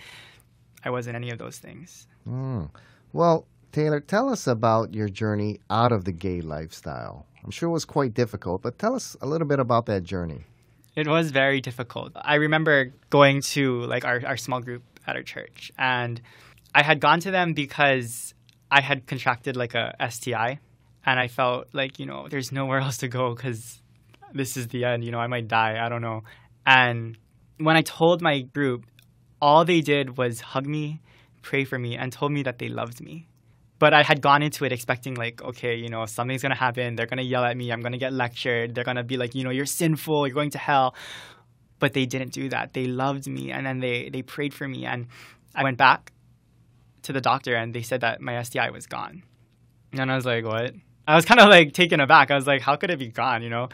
I 0.84 0.90
wasn't 0.90 1.16
any 1.16 1.30
of 1.30 1.38
those 1.38 1.60
things. 1.60 2.08
Mm. 2.28 2.70
Well, 3.14 3.46
Taylor, 3.72 4.00
tell 4.00 4.30
us 4.30 4.48
about 4.48 4.96
your 4.96 5.10
journey 5.10 5.60
out 5.70 5.92
of 5.92 6.06
the 6.06 6.12
gay 6.12 6.42
lifestyle. 6.42 7.28
I'm 7.44 7.52
sure 7.52 7.70
it 7.70 7.74
was 7.74 7.86
quite 7.86 8.16
difficult, 8.16 8.64
but 8.64 8.80
tell 8.80 8.96
us 8.96 9.16
a 9.22 9.28
little 9.28 9.48
bit 9.48 9.60
about 9.60 9.86
that 9.86 10.04
journey. 10.04 10.44
It 10.96 11.08
was 11.08 11.30
very 11.32 11.62
difficult. 11.62 12.12
I 12.16 12.36
remember 12.36 12.92
going 13.12 13.42
to 13.42 13.82
like 13.84 14.04
our, 14.06 14.22
our 14.26 14.38
small 14.38 14.60
group 14.60 14.84
at 15.08 15.16
our 15.16 15.24
church 15.24 15.72
and 15.78 16.20
I 16.80 16.84
had 16.84 17.02
gone 17.02 17.20
to 17.22 17.32
them 17.32 17.52
because 17.52 18.34
I 18.72 18.80
had 18.80 19.06
contracted 19.06 19.58
like 19.58 19.76
a 19.76 19.94
STI 20.10 20.60
and 21.06 21.20
I 21.20 21.28
felt 21.28 21.68
like, 21.74 22.00
you 22.00 22.06
know, 22.06 22.30
there's 22.30 22.54
nowhere 22.54 22.80
else 22.86 22.96
to 23.00 23.10
go 23.10 23.36
because 23.36 23.82
this 24.34 24.56
is 24.56 24.70
the 24.70 24.86
end, 24.86 25.04
you 25.04 25.12
know, 25.12 25.20
I 25.20 25.28
might 25.28 25.50
die, 25.50 25.78
I 25.86 25.90
don't 25.90 26.02
know. 26.02 26.24
And 26.66 27.18
when 27.58 27.76
I 27.76 27.82
told 27.82 28.22
my 28.22 28.40
group, 28.40 28.86
all 29.42 29.66
they 29.66 29.82
did 29.82 30.16
was 30.18 30.40
hug 30.40 30.66
me, 30.66 31.02
pray 31.42 31.66
for 31.66 31.78
me, 31.78 31.98
and 31.98 32.14
told 32.14 32.32
me 32.32 32.44
that 32.44 32.60
they 32.60 32.70
loved 32.70 33.02
me. 33.02 33.28
But 33.78 33.94
I 33.94 34.02
had 34.04 34.22
gone 34.22 34.42
into 34.42 34.64
it 34.64 34.72
expecting, 34.72 35.16
like, 35.16 35.42
okay, 35.42 35.76
you 35.76 35.90
know, 35.90 36.06
something's 36.06 36.42
gonna 36.42 36.56
happen. 36.56 36.96
They're 36.96 37.08
gonna 37.08 37.24
yell 37.24 37.44
at 37.44 37.58
me. 37.58 37.74
I'm 37.74 37.82
gonna 37.82 37.98
get 37.98 38.14
lectured. 38.14 38.74
They're 38.74 38.86
gonna 38.86 39.04
be 39.04 39.18
like, 39.18 39.36
you 39.36 39.44
know, 39.44 39.50
you're 39.50 39.66
sinful. 39.66 40.28
You're 40.28 40.34
going 40.34 40.52
to 40.52 40.58
hell. 40.58 40.96
But 41.80 41.92
they 41.92 42.06
didn't 42.06 42.32
do 42.32 42.48
that. 42.50 42.72
They 42.72 42.86
loved 42.88 43.28
me, 43.28 43.52
and 43.52 43.66
then 43.66 43.80
they 43.80 44.10
they 44.10 44.22
prayed 44.22 44.54
for 44.54 44.68
me. 44.68 44.86
And 44.86 45.08
I 45.56 45.64
went 45.64 45.78
back 45.78 46.12
to 47.04 47.14
the 47.14 47.22
doctor, 47.22 47.56
and 47.56 47.74
they 47.74 47.82
said 47.82 48.02
that 48.02 48.22
my 48.22 48.42
STI 48.44 48.70
was 48.70 48.88
gone. 48.88 49.24
And 49.94 50.12
I 50.12 50.16
was 50.16 50.26
like, 50.26 50.46
what? 50.46 50.74
I 51.08 51.16
was 51.16 51.26
kind 51.26 51.40
of 51.40 51.50
like 51.50 51.74
taken 51.74 52.00
aback. 52.00 52.30
I 52.30 52.36
was 52.36 52.46
like, 52.46 52.62
how 52.62 52.76
could 52.76 52.92
it 52.92 53.00
be 53.00 53.08
gone? 53.08 53.42
You 53.42 53.50
know, 53.50 53.70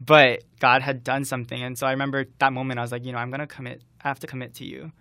but 0.00 0.44
God 0.60 0.82
had 0.82 1.02
done 1.02 1.24
something, 1.24 1.62
and 1.62 1.76
so 1.76 1.86
I 1.86 1.90
remember 1.90 2.26
that 2.38 2.52
moment. 2.52 2.78
I 2.78 2.82
was 2.82 2.92
like, 2.92 3.04
you 3.04 3.12
know, 3.12 3.18
I'm 3.18 3.30
gonna 3.30 3.46
commit. 3.46 3.82
I 4.04 4.08
have 4.08 4.20
to 4.20 4.26
commit 4.26 4.54
to 4.54 4.64
you 4.64 4.92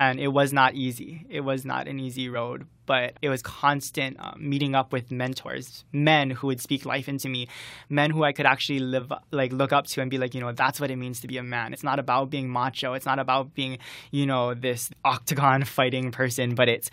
and 0.00 0.18
it 0.18 0.28
was 0.28 0.50
not 0.50 0.74
easy. 0.74 1.26
It 1.28 1.42
was 1.42 1.66
not 1.66 1.86
an 1.86 2.00
easy 2.00 2.30
road, 2.30 2.66
but 2.86 3.12
it 3.20 3.28
was 3.28 3.42
constant 3.42 4.16
um, 4.18 4.36
meeting 4.38 4.74
up 4.74 4.94
with 4.94 5.10
mentors, 5.10 5.84
men 5.92 6.30
who 6.30 6.46
would 6.46 6.60
speak 6.60 6.86
life 6.86 7.06
into 7.06 7.28
me, 7.28 7.48
men 7.90 8.10
who 8.10 8.24
I 8.24 8.32
could 8.32 8.46
actually 8.46 8.78
live 8.78 9.12
like 9.30 9.52
look 9.52 9.74
up 9.74 9.86
to 9.88 10.00
and 10.00 10.10
be 10.10 10.16
like, 10.16 10.34
you 10.34 10.40
know, 10.40 10.52
that's 10.52 10.80
what 10.80 10.90
it 10.90 10.96
means 10.96 11.20
to 11.20 11.28
be 11.28 11.36
a 11.36 11.42
man. 11.42 11.74
It's 11.74 11.84
not 11.84 11.98
about 11.98 12.30
being 12.30 12.48
macho. 12.48 12.94
It's 12.94 13.04
not 13.04 13.18
about 13.18 13.54
being, 13.54 13.76
you 14.10 14.24
know, 14.24 14.54
this 14.54 14.88
octagon 15.04 15.64
fighting 15.64 16.12
person, 16.12 16.54
but 16.54 16.70
it's 16.70 16.90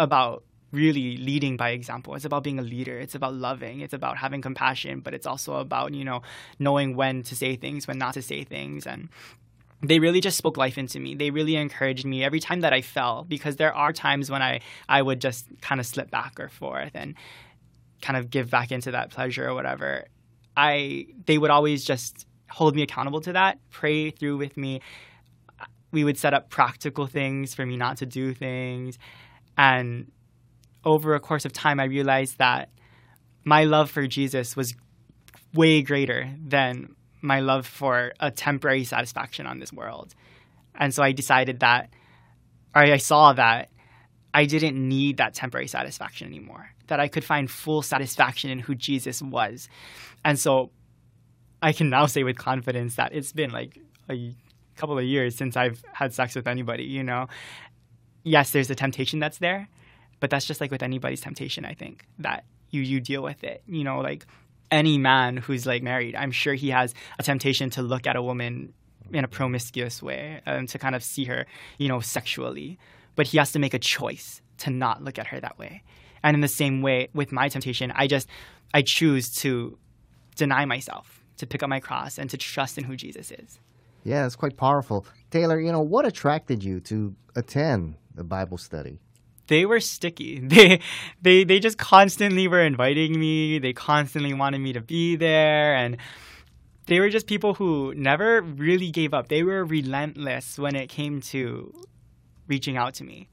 about 0.00 0.42
really 0.72 1.16
leading 1.18 1.56
by 1.56 1.70
example. 1.70 2.16
It's 2.16 2.24
about 2.24 2.42
being 2.42 2.58
a 2.58 2.62
leader. 2.62 2.98
It's 2.98 3.14
about 3.14 3.34
loving. 3.34 3.78
It's 3.78 3.94
about 3.94 4.18
having 4.18 4.42
compassion, 4.42 4.98
but 4.98 5.14
it's 5.14 5.26
also 5.26 5.54
about, 5.58 5.94
you 5.94 6.04
know, 6.04 6.22
knowing 6.58 6.96
when 6.96 7.22
to 7.22 7.36
say 7.36 7.54
things, 7.54 7.86
when 7.86 7.98
not 7.98 8.14
to 8.14 8.22
say 8.22 8.42
things 8.42 8.88
and 8.88 9.08
they 9.82 9.98
really 9.98 10.20
just 10.20 10.38
spoke 10.38 10.56
life 10.56 10.78
into 10.78 10.98
me. 10.98 11.14
They 11.14 11.30
really 11.30 11.56
encouraged 11.56 12.06
me 12.06 12.24
every 12.24 12.40
time 12.40 12.60
that 12.60 12.72
I 12.72 12.80
fell 12.80 13.24
because 13.28 13.56
there 13.56 13.74
are 13.74 13.92
times 13.92 14.30
when 14.30 14.42
I, 14.42 14.60
I 14.88 15.02
would 15.02 15.20
just 15.20 15.46
kind 15.60 15.80
of 15.80 15.86
slip 15.86 16.10
back 16.10 16.40
or 16.40 16.48
forth 16.48 16.92
and 16.94 17.14
kind 18.00 18.16
of 18.16 18.30
give 18.30 18.50
back 18.50 18.72
into 18.72 18.90
that 18.92 19.10
pleasure 19.10 19.48
or 19.48 19.54
whatever. 19.54 20.04
I 20.56 21.06
they 21.26 21.38
would 21.38 21.50
always 21.50 21.84
just 21.84 22.26
hold 22.50 22.76
me 22.76 22.82
accountable 22.82 23.20
to 23.22 23.32
that, 23.32 23.58
pray 23.70 24.10
through 24.10 24.36
with 24.36 24.56
me. 24.56 24.80
We 25.90 26.04
would 26.04 26.18
set 26.18 26.34
up 26.34 26.50
practical 26.50 27.06
things 27.06 27.54
for 27.54 27.64
me 27.66 27.76
not 27.76 27.98
to 27.98 28.06
do 28.06 28.34
things. 28.34 28.98
And 29.56 30.10
over 30.84 31.14
a 31.14 31.20
course 31.20 31.44
of 31.44 31.52
time 31.52 31.80
I 31.80 31.84
realized 31.84 32.38
that 32.38 32.70
my 33.44 33.64
love 33.64 33.90
for 33.90 34.06
Jesus 34.06 34.56
was 34.56 34.74
way 35.52 35.82
greater 35.82 36.30
than 36.44 36.94
my 37.24 37.40
love 37.40 37.66
for 37.66 38.12
a 38.20 38.30
temporary 38.30 38.84
satisfaction 38.84 39.46
on 39.46 39.58
this 39.58 39.72
world. 39.72 40.14
And 40.74 40.92
so 40.92 41.02
I 41.02 41.12
decided 41.12 41.60
that, 41.60 41.90
or 42.74 42.82
I 42.82 42.98
saw 42.98 43.32
that 43.32 43.70
I 44.34 44.44
didn't 44.44 44.76
need 44.76 45.16
that 45.16 45.34
temporary 45.34 45.68
satisfaction 45.68 46.28
anymore, 46.28 46.68
that 46.88 47.00
I 47.00 47.08
could 47.08 47.24
find 47.24 47.50
full 47.50 47.82
satisfaction 47.82 48.50
in 48.50 48.58
who 48.58 48.74
Jesus 48.74 49.22
was. 49.22 49.68
And 50.24 50.38
so 50.38 50.70
I 51.62 51.72
can 51.72 51.88
now 51.88 52.06
say 52.06 52.24
with 52.24 52.36
confidence 52.36 52.96
that 52.96 53.14
it's 53.14 53.32
been 53.32 53.50
like 53.50 53.78
a 54.10 54.34
couple 54.76 54.98
of 54.98 55.04
years 55.04 55.34
since 55.34 55.56
I've 55.56 55.82
had 55.92 56.12
sex 56.12 56.34
with 56.34 56.46
anybody, 56.46 56.84
you 56.84 57.02
know. 57.02 57.28
Yes, 58.22 58.50
there's 58.50 58.68
a 58.70 58.74
temptation 58.74 59.18
that's 59.18 59.38
there, 59.38 59.68
but 60.20 60.28
that's 60.28 60.46
just 60.46 60.60
like 60.60 60.70
with 60.70 60.82
anybody's 60.82 61.22
temptation, 61.22 61.64
I 61.64 61.74
think, 61.74 62.06
that 62.18 62.44
you 62.70 62.82
you 62.82 63.00
deal 63.00 63.22
with 63.22 63.44
it. 63.44 63.62
You 63.66 63.84
know, 63.84 64.00
like 64.00 64.26
any 64.74 64.98
man 64.98 65.36
who's 65.36 65.66
like 65.66 65.82
married, 65.84 66.16
I'm 66.16 66.32
sure 66.32 66.54
he 66.54 66.70
has 66.70 66.94
a 67.18 67.22
temptation 67.22 67.70
to 67.70 67.82
look 67.82 68.08
at 68.08 68.16
a 68.16 68.22
woman 68.22 68.74
in 69.12 69.24
a 69.24 69.28
promiscuous 69.28 70.02
way 70.02 70.40
and 70.44 70.68
to 70.68 70.78
kind 70.78 70.96
of 70.96 71.02
see 71.04 71.24
her, 71.26 71.46
you 71.78 71.88
know, 71.88 72.00
sexually. 72.00 72.78
But 73.14 73.28
he 73.28 73.38
has 73.38 73.52
to 73.52 73.60
make 73.60 73.72
a 73.72 73.78
choice 73.78 74.42
to 74.58 74.70
not 74.70 75.02
look 75.02 75.16
at 75.16 75.28
her 75.28 75.38
that 75.38 75.58
way. 75.58 75.84
And 76.24 76.34
in 76.34 76.40
the 76.40 76.48
same 76.48 76.82
way 76.82 77.08
with 77.14 77.30
my 77.30 77.48
temptation, 77.48 77.92
I 77.94 78.08
just 78.08 78.28
I 78.74 78.82
choose 78.84 79.30
to 79.42 79.78
deny 80.34 80.64
myself, 80.64 81.22
to 81.36 81.46
pick 81.46 81.62
up 81.62 81.68
my 81.68 81.78
cross 81.78 82.18
and 82.18 82.28
to 82.30 82.36
trust 82.36 82.76
in 82.76 82.82
who 82.82 82.96
Jesus 82.96 83.30
is. 83.30 83.60
Yeah, 84.02 84.26
it's 84.26 84.34
quite 84.34 84.56
powerful. 84.56 85.06
Taylor, 85.30 85.60
you 85.60 85.70
know, 85.70 85.80
what 85.80 86.04
attracted 86.04 86.64
you 86.64 86.80
to 86.80 87.14
attend 87.36 87.94
the 88.12 88.24
Bible 88.24 88.58
study? 88.58 88.98
They 89.46 89.66
were 89.66 89.80
sticky. 89.80 90.40
They 90.48 90.80
they 91.22 91.44
they 91.44 91.60
just 91.60 91.78
constantly 91.78 92.48
were 92.48 92.62
inviting 92.62 93.18
me. 93.18 93.58
They 93.58 93.72
constantly 93.72 94.34
wanted 94.34 94.58
me 94.58 94.72
to 94.72 94.80
be 94.80 95.16
there 95.16 95.74
and 95.74 95.96
they 96.86 97.00
were 97.00 97.08
just 97.08 97.26
people 97.26 97.54
who 97.54 97.94
never 97.96 98.42
really 98.42 98.90
gave 98.90 99.14
up. 99.14 99.28
They 99.28 99.42
were 99.42 99.64
relentless 99.64 100.58
when 100.58 100.76
it 100.76 100.88
came 100.88 101.20
to 101.32 101.72
reaching 102.46 102.76
out 102.76 102.94
to 102.94 103.04
me. 103.04 103.28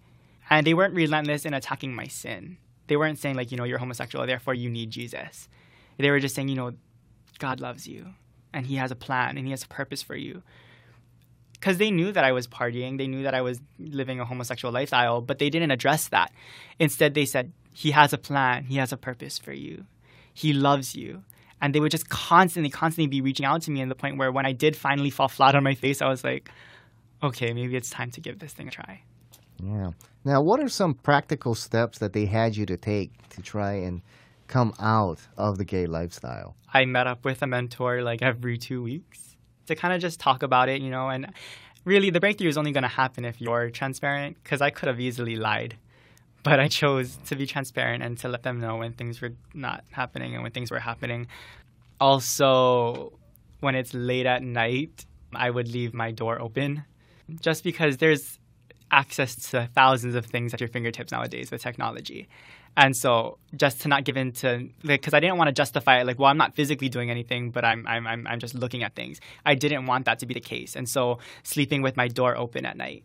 And 0.50 0.65
they 0.65 0.74
weren't 0.74 0.94
relentless 0.94 1.46
in 1.46 1.53
attacking 1.53 1.94
my 1.94 2.08
sin. 2.08 2.58
They 2.88 2.98
weren't 2.98 3.20
saying 3.20 3.36
like, 3.36 3.51
you 3.51 3.58
know, 3.58 3.63
you're 3.63 3.77
homosexual, 3.77 4.25
therefore 4.25 4.53
you 4.53 4.70
need 4.70 4.89
Jesus. 4.89 5.50
They 5.98 6.10
were 6.10 6.20
just 6.20 6.36
saying, 6.36 6.48
you 6.48 6.56
know, 6.56 6.74
God 7.39 7.60
loves 7.60 7.88
you 7.88 8.13
and 8.53 8.65
he 8.68 8.75
has 8.75 8.91
a 8.91 8.96
plan 8.96 9.38
and 9.38 9.46
he 9.46 9.51
has 9.51 9.63
a 9.63 9.68
purpose 9.68 10.01
for 10.01 10.15
you 10.15 10.44
because 11.62 11.77
they 11.77 11.91
knew 11.91 12.12
that 12.12 12.24
I 12.24 12.32
was 12.32 12.48
partying, 12.48 12.98
they 12.98 13.08
knew 13.08 13.22
that 13.24 13.36
I 13.36 13.41
was 13.41 13.62
living 13.77 14.20
a 14.20 14.25
homosexual 14.25 14.74
lifestyle, 14.74 15.22
but 15.22 15.38
they 15.38 15.51
didn't 15.51 15.70
address 15.70 16.08
that. 16.08 16.34
Instead, 16.80 17.13
they 17.13 17.25
said, 17.25 17.53
He 17.72 17.91
has 17.91 18.13
a 18.13 18.18
plan, 18.18 18.63
He 18.63 18.77
has 18.77 18.91
a 18.91 18.98
purpose 18.98 19.38
for 19.38 19.53
you, 19.53 19.86
He 20.34 20.53
loves 20.53 20.96
you. 20.96 21.24
And 21.62 21.75
they 21.75 21.80
would 21.80 21.91
just 21.91 22.10
constantly, 22.10 22.72
constantly 22.72 23.08
be 23.08 23.22
reaching 23.22 23.46
out 23.46 23.62
to 23.63 23.72
me, 23.72 23.82
and 23.82 23.91
the 23.91 23.96
point 23.96 24.18
where 24.18 24.32
when 24.32 24.48
I 24.48 24.53
did 24.53 24.75
finally 24.75 25.12
fall 25.12 25.27
flat 25.27 25.53
on 25.53 25.63
my 25.63 25.75
face, 25.75 26.01
I 26.01 26.08
was 26.08 26.24
like, 26.24 26.50
okay, 27.22 27.53
maybe 27.53 27.75
it's 27.75 27.91
time 27.91 28.10
to 28.12 28.22
give 28.22 28.39
this 28.39 28.53
thing 28.53 28.68
a 28.68 28.72
try. 28.72 29.03
Yeah. 29.63 29.91
Now, 30.25 30.41
what 30.41 30.60
are 30.60 30.70
some 30.70 30.96
practical 30.96 31.53
steps 31.53 32.00
that 32.00 32.13
they 32.13 32.25
had 32.25 32.58
you 32.58 32.65
to 32.65 32.77
take 32.77 33.12
to 33.30 33.44
try 33.44 33.74
and 33.74 34.01
come 34.48 34.74
out 34.80 35.20
of 35.38 35.60
the 35.60 35.65
gay 35.65 35.86
lifestyle? 35.86 36.56
I 36.74 36.86
met 36.86 37.06
up 37.06 37.24
with 37.24 37.44
a 37.44 37.48
mentor 37.48 38.01
like 38.01 38.24
every 38.24 38.58
two 38.58 38.82
weeks 38.82 39.31
to 39.72 39.75
kind 39.75 39.94
of 39.94 40.01
just 40.01 40.20
talk 40.20 40.44
about 40.44 40.70
it, 40.70 40.82
you 40.82 40.90
know, 40.90 41.10
and 41.10 41.34
really 41.86 42.10
the 42.10 42.20
breakthrough 42.20 42.50
is 42.50 42.58
only 42.58 42.72
going 42.72 42.84
to 42.84 42.88
happen 42.90 43.25
if 43.25 43.42
you're 43.42 43.70
transparent 43.70 44.38
because 44.44 44.62
I 44.62 44.70
could 44.70 44.88
have 44.88 45.00
easily 45.00 45.36
lied. 45.36 45.75
But 46.44 46.60
I 46.60 46.68
chose 46.68 47.18
to 47.28 47.36
be 47.36 47.46
transparent 47.46 48.04
and 48.04 48.18
to 48.20 48.28
let 48.28 48.44
them 48.44 48.60
know 48.60 48.78
when 48.78 48.94
things 48.94 49.22
were 49.22 49.34
not 49.54 49.84
happening 49.92 50.34
and 50.34 50.44
when 50.44 50.51
things 50.51 50.72
were 50.72 50.80
happening. 50.80 51.28
Also, 52.00 53.13
when 53.60 53.75
it's 53.75 53.94
late 53.94 54.25
at 54.25 54.42
night, 54.42 55.06
I 55.34 55.50
would 55.50 55.68
leave 55.68 55.94
my 55.94 56.12
door 56.12 56.42
open 56.42 56.84
just 57.40 57.63
because 57.63 57.98
there's 57.98 58.40
access 58.92 59.36
to 59.51 59.70
thousands 59.74 60.16
of 60.16 60.25
things 60.25 60.54
at 60.54 60.60
your 60.60 60.68
fingertips 60.68 61.12
nowadays 61.12 61.51
with 61.51 61.62
technology. 61.62 62.28
And 62.78 62.96
so 62.96 63.38
just 63.56 63.82
to 63.82 63.88
not 63.88 64.06
give 64.06 64.16
in 64.16 64.32
to, 64.34 64.70
because 64.82 65.13
like, 65.13 65.18
I 65.18 65.20
didn't 65.20 65.38
want 65.38 65.50
to 65.50 65.54
justify 65.54 66.00
it, 66.00 66.08
like, 66.08 66.18
well, 66.18 66.30
I'm 66.30 66.38
not 66.38 66.56
physically 66.56 66.90
doing 66.90 67.12
anything, 67.12 67.51
but 67.51 67.66
I'm, 67.66 67.86
I'm, 67.86 68.08
I'm, 68.08 68.25
I'm 68.28 68.40
just 68.40 68.56
looking 68.56 68.84
at 68.84 68.96
things. 68.96 69.20
I 69.46 69.56
didn't 69.56 69.88
want 69.88 70.06
that 70.06 70.20
to 70.20 70.25
be 70.25 70.34
the 70.34 70.40
case. 70.40 70.75
And 70.75 70.88
so 70.88 71.20
sleeping 71.44 71.82
with 71.82 71.98
my 71.98 72.08
door 72.08 72.38
open 72.38 72.66
at 72.66 72.78
night 72.78 73.04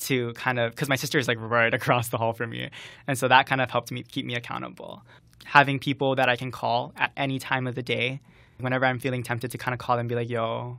to 0.00 0.32
kind 0.34 0.58
of, 0.60 0.70
because 0.70 0.88
my 0.88 0.96
sister 0.96 1.18
is 1.18 1.26
like 1.26 1.38
right 1.40 1.74
across 1.80 2.08
the 2.08 2.18
hall 2.18 2.32
from 2.32 2.50
me. 2.50 2.70
And 3.06 3.18
so 3.18 3.26
that 3.28 3.46
kind 3.46 3.60
of 3.60 3.70
helped 3.70 3.90
me 3.90 4.04
keep 4.04 4.24
me 4.24 4.34
accountable. 4.34 5.02
Having 5.44 5.80
people 5.80 6.14
that 6.14 6.28
I 6.28 6.36
can 6.36 6.52
call 6.52 6.92
at 6.96 7.10
any 7.16 7.38
time 7.38 7.66
of 7.66 7.74
the 7.74 7.82
day, 7.82 8.20
whenever 8.60 8.86
I'm 8.86 8.98
feeling 8.98 9.22
tempted 9.22 9.50
to 9.50 9.58
kind 9.58 9.72
of 9.72 9.78
call 9.78 9.96
them 9.96 10.02
and 10.02 10.08
be 10.08 10.14
like, 10.14 10.28
yo, 10.28 10.78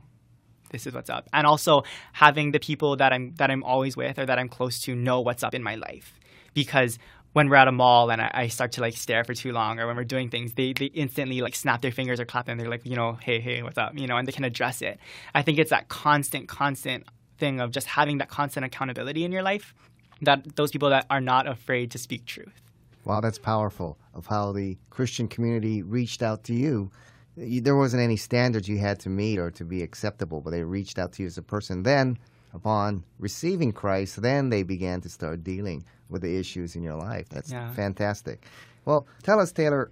this 0.70 0.86
is 0.86 0.94
what's 0.94 1.10
up. 1.10 1.28
And 1.32 1.46
also 1.46 1.82
having 2.12 2.52
the 2.52 2.60
people 2.60 2.96
that 2.96 3.12
I'm 3.12 3.34
that 3.34 3.50
I'm 3.50 3.62
always 3.64 3.96
with 3.96 4.18
or 4.18 4.26
that 4.26 4.38
I'm 4.38 4.48
close 4.48 4.80
to 4.82 4.94
know 4.94 5.20
what's 5.20 5.42
up 5.42 5.54
in 5.54 5.62
my 5.62 5.74
life. 5.74 6.18
Because 6.54 6.98
when 7.32 7.48
we're 7.48 7.56
at 7.56 7.68
a 7.68 7.72
mall 7.72 8.10
and 8.10 8.20
I, 8.20 8.30
I, 8.34 8.48
start 8.48 8.72
to 8.72 8.80
like 8.80 8.96
stare 8.96 9.22
for 9.24 9.34
too 9.34 9.52
long 9.52 9.78
or 9.78 9.86
when 9.86 9.96
we're 9.96 10.04
doing 10.04 10.30
things, 10.30 10.54
they, 10.54 10.72
they 10.72 10.86
instantly 10.86 11.40
like 11.40 11.54
snap 11.54 11.80
their 11.80 11.92
fingers 11.92 12.18
or 12.18 12.24
clap 12.24 12.48
and 12.48 12.58
they're 12.58 12.68
like, 12.68 12.84
you 12.84 12.96
know, 12.96 13.12
hey, 13.22 13.40
hey, 13.40 13.62
what's 13.62 13.78
up? 13.78 13.96
You 13.96 14.06
know, 14.06 14.16
and 14.16 14.26
they 14.26 14.32
can 14.32 14.44
address 14.44 14.82
it. 14.82 14.98
I 15.34 15.42
think 15.42 15.58
it's 15.58 15.70
that 15.70 15.88
constant, 15.88 16.48
constant 16.48 17.04
thing 17.38 17.60
of 17.60 17.70
just 17.70 17.86
having 17.86 18.18
that 18.18 18.28
constant 18.28 18.66
accountability 18.66 19.24
in 19.24 19.32
your 19.32 19.42
life 19.42 19.74
that 20.22 20.56
those 20.56 20.70
people 20.70 20.90
that 20.90 21.06
are 21.08 21.20
not 21.20 21.46
afraid 21.46 21.90
to 21.92 21.98
speak 21.98 22.26
truth. 22.26 22.60
Wow, 23.04 23.20
that's 23.20 23.38
powerful 23.38 23.96
of 24.14 24.26
how 24.26 24.52
the 24.52 24.76
Christian 24.90 25.28
community 25.28 25.82
reached 25.82 26.22
out 26.22 26.44
to 26.44 26.54
you. 26.54 26.90
There 27.36 27.76
wasn't 27.76 28.02
any 28.02 28.16
standards 28.16 28.68
you 28.68 28.78
had 28.78 28.98
to 29.00 29.08
meet 29.08 29.38
or 29.38 29.50
to 29.52 29.64
be 29.64 29.82
acceptable, 29.82 30.40
but 30.40 30.50
they 30.50 30.62
reached 30.62 30.98
out 30.98 31.12
to 31.12 31.22
you 31.22 31.26
as 31.26 31.38
a 31.38 31.42
person. 31.42 31.84
Then, 31.84 32.18
upon 32.52 33.04
receiving 33.18 33.72
Christ, 33.72 34.20
then 34.20 34.50
they 34.50 34.62
began 34.62 35.00
to 35.00 35.08
start 35.08 35.42
dealing 35.42 35.84
with 36.10 36.22
the 36.22 36.38
issues 36.38 36.76
in 36.76 36.82
your 36.82 36.96
life. 36.96 37.28
That's 37.28 37.50
yeah. 37.50 37.72
fantastic. 37.72 38.44
Well, 38.84 39.06
tell 39.22 39.40
us, 39.40 39.52
Taylor, 39.52 39.90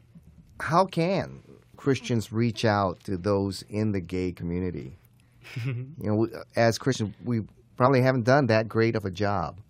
how 0.61 0.85
can 0.85 1.41
Christians 1.77 2.33
reach 2.33 2.65
out 2.65 3.01
to 3.05 3.17
those 3.17 3.65
in 3.69 3.93
the 3.93 4.01
gay 4.01 4.33
community? 4.33 4.99
you 5.65 5.95
know, 6.01 6.29
as 6.57 6.79
Christians, 6.79 7.15
we 7.25 7.43
probably 7.77 8.03
haven't 8.03 8.25
done 8.25 8.47
that 8.47 8.69
great 8.69 8.97
of 8.97 9.05
a 9.05 9.11
job. 9.11 9.61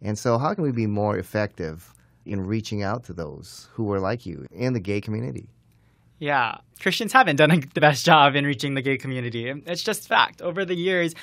And 0.00 0.18
so, 0.18 0.38
how 0.38 0.54
can 0.54 0.62
we 0.62 0.72
be 0.72 0.86
more 0.86 1.18
effective 1.18 1.92
in 2.24 2.40
reaching 2.40 2.82
out 2.82 3.04
to 3.04 3.12
those 3.12 3.68
who 3.72 3.92
are 3.92 3.98
like 3.98 4.26
you 4.26 4.46
in 4.52 4.72
the 4.72 4.80
gay 4.80 5.00
community? 5.00 5.48
Yeah, 6.20 6.58
Christians 6.80 7.12
haven't 7.12 7.36
done 7.36 7.62
the 7.74 7.80
best 7.80 8.04
job 8.04 8.34
in 8.34 8.44
reaching 8.44 8.74
the 8.74 8.82
gay 8.82 8.96
community. 8.96 9.50
It's 9.66 9.82
just 9.82 10.08
fact. 10.08 10.42
Over 10.42 10.64
the 10.64 10.74
years, 10.74 11.14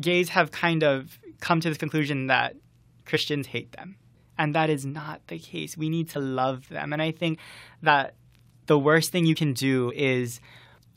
gays 0.00 0.30
have 0.30 0.50
kind 0.50 0.82
of 0.82 1.18
come 1.40 1.60
to 1.60 1.70
the 1.70 1.76
conclusion 1.76 2.26
that 2.28 2.56
Christians 3.06 3.48
hate 3.48 3.72
them. 3.72 3.96
And 4.38 4.54
that 4.54 4.68
is 4.68 4.84
not 4.84 5.26
the 5.28 5.38
case. 5.38 5.76
We 5.76 5.88
need 5.88 6.10
to 6.10 6.20
love 6.20 6.68
them. 6.68 6.92
And 6.92 7.00
I 7.00 7.10
think 7.10 7.38
that 7.82 8.14
the 8.66 8.78
worst 8.78 9.10
thing 9.10 9.24
you 9.24 9.34
can 9.34 9.54
do 9.54 9.92
is 9.94 10.40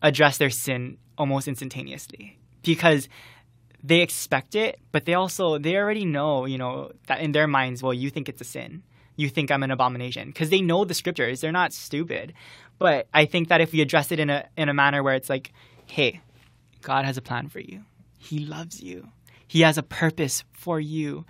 address 0.01 0.37
their 0.37 0.49
sin 0.49 0.97
almost 1.17 1.47
instantaneously 1.47 2.37
because 2.63 3.07
they 3.83 4.01
expect 4.01 4.55
it, 4.55 4.79
but 4.91 5.05
they 5.05 5.13
also 5.13 5.57
they 5.57 5.77
already 5.77 6.05
know, 6.05 6.45
you 6.45 6.57
know, 6.57 6.91
that 7.07 7.21
in 7.21 7.31
their 7.31 7.47
minds, 7.47 7.81
well, 7.81 7.93
you 7.93 8.09
think 8.09 8.27
it's 8.27 8.41
a 8.41 8.45
sin. 8.45 8.83
You 9.15 9.29
think 9.29 9.51
I'm 9.51 9.63
an 9.63 9.71
abomination 9.71 10.27
because 10.29 10.49
they 10.49 10.61
know 10.61 10.85
the 10.85 10.93
scriptures. 10.93 11.41
They're 11.41 11.51
not 11.51 11.73
stupid. 11.73 12.33
But 12.77 13.07
I 13.13 13.25
think 13.25 13.49
that 13.49 13.61
if 13.61 13.71
we 13.71 13.81
address 13.81 14.11
it 14.11 14.19
in 14.19 14.29
a 14.29 14.47
in 14.57 14.69
a 14.69 14.73
manner 14.73 15.03
where 15.03 15.15
it's 15.15 15.29
like, 15.29 15.51
hey, 15.85 16.21
God 16.81 17.05
has 17.05 17.17
a 17.17 17.21
plan 17.21 17.49
for 17.49 17.59
you. 17.59 17.83
He 18.17 18.39
loves 18.39 18.81
you. 18.81 19.09
He 19.47 19.61
has 19.61 19.77
a 19.77 19.83
purpose 19.83 20.43
for 20.51 20.79
you 20.79 21.25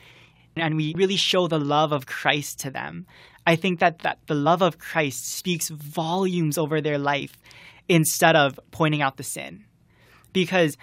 and 0.56 0.76
we 0.76 0.94
really 0.96 1.16
show 1.16 1.48
the 1.48 1.60
love 1.60 1.92
of 1.92 2.06
Christ 2.06 2.60
to 2.62 2.72
them, 2.72 3.06
I 3.46 3.56
think 3.56 3.80
that, 3.80 4.00
that 4.00 4.20
the 4.28 4.36
love 4.36 4.62
of 4.62 4.78
Christ 4.78 5.34
speaks 5.34 5.70
volumes 5.70 6.58
over 6.58 6.82
their 6.82 6.98
life 6.98 7.38
instead 7.88 8.36
of 8.36 8.60
pointing 8.72 9.02
out 9.02 9.18
the 9.18 9.24
sin. 9.24 9.66
Because 10.34 10.78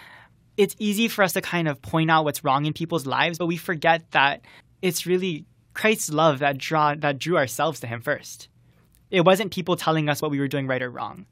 it's 0.56 0.74
easy 0.78 1.08
for 1.08 1.22
us 1.22 1.34
to 1.34 1.40
kind 1.40 1.68
of 1.68 1.80
point 1.82 2.10
out 2.10 2.24
what's 2.24 2.42
wrong 2.42 2.66
in 2.66 2.72
people's 2.72 3.06
lives, 3.06 3.38
but 3.38 3.46
we 3.46 3.56
forget 3.56 4.10
that 4.12 4.40
it's 4.82 5.06
really 5.06 5.44
Christ's 5.74 6.10
love 6.10 6.38
that 6.40 6.58
draw 6.58 6.94
that 6.94 7.18
drew 7.18 7.36
ourselves 7.36 7.80
to 7.80 7.86
him 7.86 8.00
first. 8.00 8.48
It 9.10 9.24
wasn't 9.24 9.52
people 9.52 9.76
telling 9.76 10.08
us 10.08 10.20
what 10.20 10.30
we 10.30 10.40
were 10.40 10.48
doing 10.48 10.66
right 10.66 10.82
or 10.82 10.90
wrong. 10.90 11.26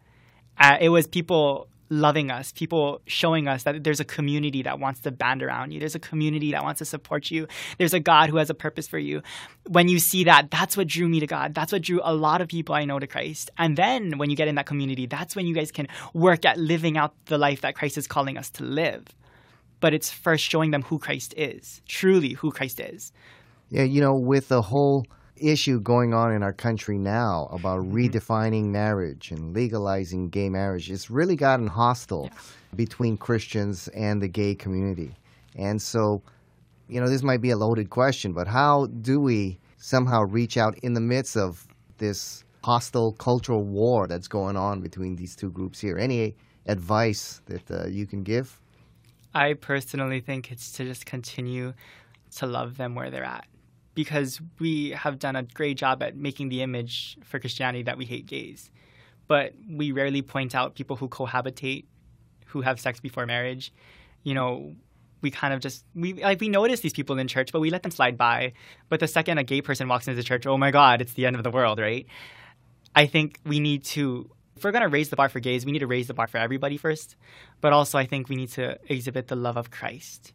Uh, 0.59 0.77
it 0.81 0.91
was 0.91 1.07
people 1.07 1.69
loving 1.89 2.31
us, 2.31 2.53
people 2.53 3.01
showing 3.07 3.49
us 3.49 3.65
that 3.65 3.85
there's 3.85 4.01
a 4.01 4.05
community 4.05 4.63
that 4.63 4.79
wants 4.79 5.01
to 5.01 5.11
band 5.11 5.43
around 5.43 5.73
you. 5.73 5.81
There's 5.81 5.95
a 5.95 6.01
community 6.01 6.53
that 6.53 6.63
wants 6.63 6.79
to 6.79 6.85
support 6.85 7.31
you. 7.31 7.47
There's 7.79 7.95
a 7.95 8.01
God 8.01 8.31
who 8.31 8.37
has 8.37 8.51
a 8.51 8.55
purpose 8.55 8.87
for 8.87 8.99
you. 8.99 9.23
When 9.69 9.89
you 9.89 9.99
see 9.99 10.25
that, 10.25 10.51
that's 10.51 10.77
what 10.77 10.87
drew 10.87 11.09
me 11.09 11.21
to 11.21 11.27
God. 11.27 11.55
That's 11.55 11.73
what 11.73 11.83
drew 11.83 12.01
a 12.03 12.15
lot 12.15 12.41
of 12.41 12.49
people 12.49 12.75
I 12.75 12.85
know 12.85 12.99
to 12.99 13.07
Christ. 13.07 13.51
And 13.59 13.77
then 13.77 14.19
when 14.19 14.31
you 14.31 14.37
get 14.37 14.49
in 14.49 14.55
that 14.57 14.67
community, 14.67 15.07
that's 15.07 15.37
when 15.37 15.47
you 15.47 15.55
guys 15.55 15.71
can 15.71 15.89
work 16.13 16.45
at 16.45 16.59
living 16.59 16.97
out 16.97 17.15
the 17.27 17.39
life 17.39 17.61
that 17.61 17.75
Christ 17.75 17.99
is 17.99 18.07
calling 18.07 18.39
us 18.39 18.51
to 18.51 18.65
live. 18.65 19.05
But 19.81 19.93
it's 19.93 20.11
first 20.11 20.45
showing 20.45 20.71
them 20.71 20.83
who 20.83 20.99
Christ 20.99 21.35
is, 21.37 21.83
truly 21.87 22.33
who 22.33 22.51
Christ 22.51 22.81
is. 22.81 23.13
Yeah, 23.71 23.83
you 23.83 24.01
know, 24.01 24.15
with 24.15 24.49
the 24.49 24.63
whole 24.63 25.07
issue 25.37 25.81
going 25.81 26.15
on 26.15 26.33
in 26.33 26.43
our 26.43 26.53
country 26.53 26.99
now 26.99 27.49
about 27.51 27.81
mm-hmm. 27.81 27.97
redefining 27.97 28.67
marriage 28.67 29.31
and 29.31 29.55
legalizing 29.55 30.29
gay 30.29 30.49
marriage. 30.49 30.91
It's 30.91 31.11
really 31.11 31.37
gotten 31.37 31.67
hostile 31.67 32.31
yeah. 32.33 32.39
between 32.77 33.17
Christians 33.17 33.89
and 33.89 34.23
the 34.23 34.29
gay 34.29 34.55
community. 34.55 35.15
And 35.57 35.81
so, 35.81 36.23
you 36.89 37.01
know, 37.01 37.09
this 37.09 37.23
might 37.23 37.41
be 37.41 37.51
a 37.51 37.57
loaded 37.57 37.91
question, 37.91 38.33
but 38.33 38.47
how 38.47 38.87
do 38.87 39.21
we 39.21 39.59
somehow 39.77 40.23
reach 40.23 40.57
out 40.57 40.79
in 40.79 40.95
the 40.95 41.01
midst 41.01 41.37
of 41.37 41.67
this 41.99 42.45
hostile 42.63 43.13
cultural 43.13 43.63
war 43.63 44.07
that's 44.07 44.29
going 44.29 44.57
on 44.57 44.81
between 44.81 45.17
these 45.17 45.37
two 45.37 45.51
groups 45.51 45.81
here? 45.81 45.99
Any 45.99 46.35
advice 46.67 47.43
that 47.47 47.71
uh, 47.71 47.87
you 47.87 48.07
can 48.07 48.23
give? 48.23 48.61
I 49.35 49.55
personally 49.55 50.21
think 50.21 50.53
it's 50.53 50.71
to 50.73 50.85
just 50.85 51.07
continue 51.07 51.75
to 52.37 52.47
love 52.47 52.77
them 52.77 52.95
where 52.95 53.11
they're 53.11 53.25
at 53.25 53.47
because 53.95 54.41
we 54.59 54.91
have 54.91 55.19
done 55.19 55.37
a 55.37 55.43
great 55.43 55.77
job 55.77 56.03
at 56.03 56.17
making 56.17 56.49
the 56.49 56.63
image 56.63 57.17
for 57.25 57.39
Christianity 57.39 57.83
that 57.85 57.97
we 57.97 58.05
hate 58.05 58.27
gays. 58.27 58.71
But 59.27 59.55
we 59.69 59.93
rarely 59.93 60.23
point 60.23 60.55
out 60.55 60.75
people 60.75 60.97
who 60.97 61.09
cohabitate, 61.09 61.85
who 62.47 62.61
have 62.61 62.79
sex 62.79 63.01
before 63.01 63.27
marriage. 63.27 63.73
You 64.23 64.35
know, 64.35 64.75
we 65.23 65.31
kind 65.31 65.55
of 65.55 65.61
just 65.61 65.85
we 65.95 66.15
like 66.15 66.41
we 66.41 66.49
notice 66.49 66.81
these 66.81 66.93
people 66.93 67.19
in 67.19 67.29
church, 67.29 67.53
but 67.53 67.61
we 67.61 67.71
let 67.71 67.83
them 67.83 67.91
slide 67.91 68.19
by. 68.19 68.53
But 68.89 69.01
the 69.01 69.09
second 69.09 69.39
a 69.39 69.45
gay 69.45 69.63
person 69.63 69.89
walks 69.89 70.07
into 70.07 70.17
the 70.17 70.23
church, 70.23 70.47
oh 70.47 70.59
my 70.59 70.71
God, 70.71 71.01
it's 71.01 71.15
the 71.15 71.27
end 71.27 71.37
of 71.37 71.43
the 71.43 71.51
world, 71.51 71.79
right? 71.79 72.07
I 72.95 73.07
think 73.07 73.41
we 73.45 73.61
need 73.61 73.85
to 73.85 74.31
if 74.57 74.63
we're 74.63 74.73
to 74.73 74.89
raise 74.89 75.09
the 75.09 75.17
bar 75.17 75.29
for 75.29 75.41
gays, 75.41 75.67
we 75.67 75.73
need 75.73 75.81
to 75.81 75.87
raise 75.87 76.07
the 76.07 76.15
bar 76.15 76.27
for 76.27 76.39
everybody 76.39 76.77
first. 76.77 77.17
But 77.61 77.73
also, 77.73 77.99
I 77.99 78.07
think 78.07 78.29
we 78.29 78.37
need 78.37 78.51
to 78.51 78.79
exhibit 78.89 79.29
the 79.29 79.37
love 79.37 79.57
of 79.57 79.71
Christ. 79.71 80.33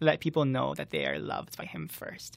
Let 0.00 0.20
people 0.20 0.44
know 0.44 0.74
that 0.74 0.90
they 0.90 1.06
are 1.06 1.18
loved 1.18 1.56
by 1.56 1.64
Him 1.64 1.88
first. 1.88 2.36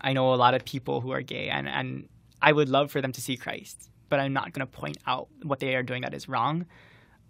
I 0.00 0.12
know 0.12 0.32
a 0.32 0.36
lot 0.36 0.54
of 0.54 0.64
people 0.64 1.00
who 1.00 1.10
are 1.10 1.22
gay, 1.22 1.48
and, 1.48 1.68
and 1.68 2.08
I 2.40 2.52
would 2.52 2.68
love 2.68 2.90
for 2.90 3.00
them 3.00 3.12
to 3.12 3.20
see 3.20 3.36
Christ, 3.36 3.90
but 4.08 4.20
I'm 4.20 4.32
not 4.32 4.52
going 4.52 4.66
to 4.66 4.72
point 4.72 4.98
out 5.06 5.28
what 5.42 5.58
they 5.60 5.74
are 5.74 5.82
doing 5.82 6.02
that 6.02 6.14
is 6.14 6.28
wrong. 6.28 6.66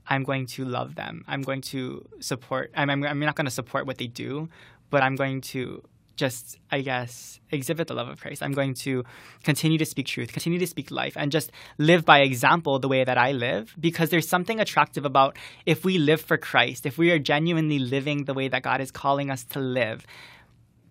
I'm 0.07 0.23
going 0.23 0.47
to 0.47 0.65
love 0.65 0.95
them. 0.95 1.25
I'm 1.29 1.43
going 1.43 1.61
to 1.63 2.07
support. 2.21 2.71
I'm, 2.75 2.89
I'm, 2.91 3.05
I'm 3.05 3.21
not 3.21 3.37
going 3.37 3.45
to 3.45 3.51
support 3.51 3.87
what 3.87 3.99
they 3.99 4.07
do, 4.07 4.49
but 4.91 5.03
I'm 5.03 5.17
going 5.17 5.41
to 5.53 5.83
just, 6.19 6.59
I 6.71 6.81
guess, 6.81 7.41
exhibit 7.51 7.87
the 7.87 7.95
love 7.95 8.09
of 8.09 8.21
Christ. 8.21 8.43
I'm 8.43 8.53
going 8.53 8.75
to 8.75 9.05
continue 9.45 9.79
to 9.79 9.87
speak 9.87 10.07
truth, 10.07 10.33
continue 10.33 10.59
to 10.59 10.67
speak 10.67 10.91
life, 10.91 11.17
and 11.17 11.31
just 11.31 11.53
live 11.79 12.05
by 12.05 12.21
example 12.21 12.79
the 12.79 12.89
way 12.89 13.05
that 13.05 13.17
I 13.17 13.33
live 13.33 13.75
because 13.79 14.11
there's 14.11 14.29
something 14.29 14.59
attractive 14.61 15.05
about 15.05 15.39
if 15.65 15.85
we 15.85 15.97
live 15.97 16.21
for 16.21 16.37
Christ, 16.37 16.85
if 16.85 16.99
we 16.99 17.11
are 17.13 17.19
genuinely 17.19 17.79
living 17.79 18.25
the 18.25 18.35
way 18.35 18.49
that 18.49 18.63
God 18.63 18.81
is 18.81 18.91
calling 18.91 19.31
us 19.31 19.45
to 19.45 19.61
live, 19.61 20.05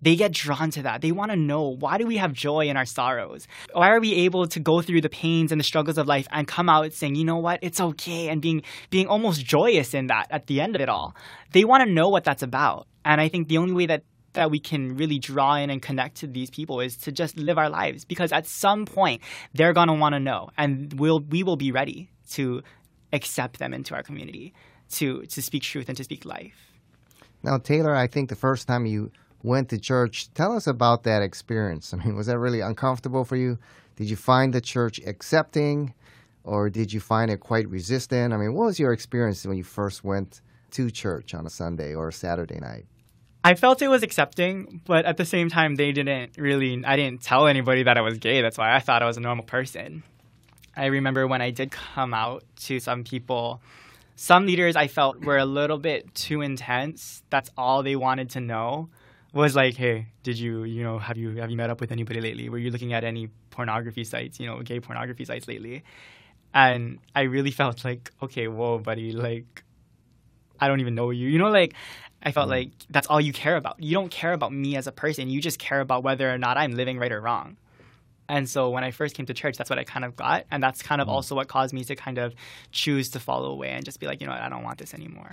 they 0.02 0.16
get 0.16 0.32
drawn 0.32 0.70
to 0.70 0.82
that. 0.82 1.00
They 1.00 1.12
want 1.12 1.30
to 1.30 1.36
know 1.36 1.76
why 1.78 1.98
do 1.98 2.06
we 2.06 2.16
have 2.16 2.32
joy 2.32 2.68
in 2.68 2.76
our 2.76 2.84
sorrows? 2.84 3.46
Why 3.72 3.90
are 3.90 4.00
we 4.00 4.14
able 4.14 4.46
to 4.46 4.60
go 4.60 4.80
through 4.80 5.00
the 5.00 5.08
pains 5.08 5.52
and 5.52 5.60
the 5.60 5.64
struggles 5.64 5.98
of 5.98 6.06
life 6.06 6.26
and 6.30 6.46
come 6.46 6.68
out 6.68 6.92
saying, 6.92 7.16
you 7.16 7.24
know 7.24 7.38
what, 7.38 7.58
it's 7.62 7.80
okay, 7.80 8.28
and 8.28 8.40
being 8.40 8.62
being 8.90 9.06
almost 9.06 9.44
joyous 9.44 9.94
in 9.94 10.06
that 10.08 10.26
at 10.30 10.46
the 10.46 10.60
end 10.60 10.74
of 10.76 10.80
it 10.80 10.88
all. 10.88 11.14
They 11.52 11.64
want 11.64 11.84
to 11.84 11.92
know 11.92 12.08
what 12.08 12.24
that's 12.24 12.42
about, 12.42 12.86
and 13.04 13.20
I 13.20 13.28
think 13.28 13.48
the 13.48 13.58
only 13.58 13.74
way 13.74 13.86
that 13.86 14.02
that 14.34 14.50
we 14.50 14.60
can 14.60 14.96
really 14.96 15.18
draw 15.18 15.56
in 15.56 15.70
and 15.70 15.82
connect 15.82 16.18
to 16.18 16.26
these 16.26 16.50
people 16.50 16.80
is 16.80 16.96
to 16.98 17.10
just 17.10 17.36
live 17.38 17.58
our 17.58 17.70
lives 17.70 18.04
because 18.04 18.30
at 18.30 18.46
some 18.46 18.84
point 18.84 19.22
they're 19.54 19.72
gonna 19.72 19.94
want 19.94 20.14
to 20.14 20.20
know, 20.20 20.48
and 20.56 20.94
we'll 20.98 21.20
we 21.20 21.42
will 21.42 21.56
be 21.56 21.72
ready 21.72 22.10
to 22.30 22.62
accept 23.12 23.58
them 23.58 23.72
into 23.72 23.94
our 23.94 24.02
community, 24.02 24.52
to 24.90 25.22
to 25.26 25.42
speak 25.42 25.62
truth 25.62 25.88
and 25.88 25.96
to 25.96 26.04
speak 26.04 26.24
life. 26.24 26.72
Now, 27.42 27.58
Taylor, 27.58 27.94
I 27.94 28.08
think 28.08 28.28
the 28.28 28.36
first 28.36 28.66
time 28.66 28.84
you 28.84 29.12
went 29.42 29.68
to 29.70 29.78
church, 29.78 30.32
tell 30.34 30.56
us 30.56 30.66
about 30.66 31.04
that 31.04 31.22
experience. 31.22 31.92
I 31.94 31.96
mean, 31.96 32.16
was 32.16 32.26
that 32.26 32.38
really 32.38 32.60
uncomfortable 32.60 33.24
for 33.24 33.36
you? 33.36 33.58
Did 33.96 34.10
you 34.10 34.16
find 34.16 34.52
the 34.52 34.60
church 34.60 35.00
accepting 35.06 35.94
or 36.44 36.70
did 36.70 36.92
you 36.92 37.00
find 37.00 37.30
it 37.30 37.40
quite 37.40 37.68
resistant? 37.68 38.32
I 38.32 38.36
mean, 38.36 38.54
what 38.54 38.66
was 38.66 38.78
your 38.78 38.92
experience 38.92 39.44
when 39.44 39.56
you 39.56 39.64
first 39.64 40.04
went 40.04 40.40
to 40.72 40.90
church 40.90 41.34
on 41.34 41.46
a 41.46 41.50
Sunday 41.50 41.94
or 41.94 42.08
a 42.08 42.12
Saturday 42.12 42.58
night? 42.58 42.86
I 43.44 43.54
felt 43.54 43.82
it 43.82 43.88
was 43.88 44.02
accepting, 44.02 44.82
but 44.84 45.04
at 45.04 45.16
the 45.16 45.24
same 45.24 45.48
time, 45.48 45.76
they 45.76 45.92
didn't 45.92 46.36
really, 46.36 46.84
I 46.84 46.96
didn't 46.96 47.22
tell 47.22 47.46
anybody 47.46 47.84
that 47.84 47.96
I 47.96 48.00
was 48.00 48.18
gay. 48.18 48.42
That's 48.42 48.58
why 48.58 48.74
I 48.74 48.80
thought 48.80 49.02
I 49.02 49.06
was 49.06 49.16
a 49.16 49.20
normal 49.20 49.44
person. 49.44 50.02
I 50.76 50.86
remember 50.86 51.26
when 51.26 51.42
I 51.42 51.50
did 51.50 51.70
come 51.70 52.14
out 52.14 52.44
to 52.64 52.78
some 52.80 53.04
people, 53.04 53.60
some 54.16 54.46
leaders 54.46 54.76
I 54.76 54.86
felt 54.86 55.24
were 55.24 55.38
a 55.38 55.44
little 55.44 55.78
bit 55.78 56.14
too 56.14 56.40
intense. 56.40 57.22
That's 57.30 57.50
all 57.56 57.82
they 57.82 57.96
wanted 57.96 58.30
to 58.30 58.40
know 58.40 58.90
was 59.32 59.54
like, 59.54 59.76
hey, 59.76 60.06
did 60.22 60.38
you, 60.38 60.64
you 60.64 60.82
know, 60.82 60.98
have 60.98 61.16
you 61.16 61.36
have 61.36 61.50
you 61.50 61.56
met 61.56 61.70
up 61.70 61.80
with 61.80 61.92
anybody 61.92 62.20
lately? 62.20 62.48
Were 62.48 62.58
you 62.58 62.70
looking 62.70 62.92
at 62.92 63.04
any 63.04 63.28
pornography 63.50 64.04
sites, 64.04 64.40
you 64.40 64.46
know, 64.46 64.62
gay 64.62 64.80
pornography 64.80 65.24
sites 65.24 65.46
lately? 65.46 65.82
And 66.54 66.98
I 67.14 67.22
really 67.22 67.50
felt 67.62 67.84
like, 67.84 68.10
okay, 68.22 68.48
whoa, 68.48 68.78
buddy, 68.78 69.12
like, 69.12 69.64
I 70.60 70.68
don't 70.68 70.80
even 70.80 70.94
know 70.94 71.10
you. 71.10 71.28
You 71.28 71.38
know, 71.38 71.50
like, 71.50 71.74
I 72.22 72.32
felt 72.32 72.48
mm. 72.48 72.52
like 72.52 72.70
that's 72.90 73.06
all 73.06 73.20
you 73.20 73.32
care 73.32 73.56
about. 73.56 73.82
You 73.82 73.92
don't 73.92 74.10
care 74.10 74.32
about 74.32 74.52
me 74.52 74.76
as 74.76 74.86
a 74.86 74.92
person. 74.92 75.28
You 75.28 75.40
just 75.40 75.58
care 75.58 75.80
about 75.80 76.02
whether 76.02 76.32
or 76.32 76.38
not 76.38 76.56
I'm 76.56 76.72
living 76.72 76.98
right 76.98 77.12
or 77.12 77.20
wrong. 77.20 77.56
And 78.30 78.48
so 78.48 78.68
when 78.68 78.84
I 78.84 78.90
first 78.90 79.14
came 79.14 79.24
to 79.26 79.34
church, 79.34 79.56
that's 79.56 79.70
what 79.70 79.78
I 79.78 79.84
kind 79.84 80.04
of 80.04 80.14
got. 80.14 80.44
And 80.50 80.62
that's 80.62 80.82
kind 80.82 81.00
of 81.00 81.08
mm. 81.08 81.12
also 81.12 81.34
what 81.34 81.48
caused 81.48 81.72
me 81.72 81.84
to 81.84 81.96
kind 81.96 82.18
of 82.18 82.34
choose 82.72 83.08
to 83.10 83.20
follow 83.20 83.50
away 83.50 83.70
and 83.70 83.84
just 83.84 84.00
be 84.00 84.06
like, 84.06 84.20
you 84.20 84.26
know 84.26 84.32
what, 84.32 84.42
I 84.42 84.48
don't 84.48 84.64
want 84.64 84.78
this 84.78 84.92
anymore. 84.92 85.30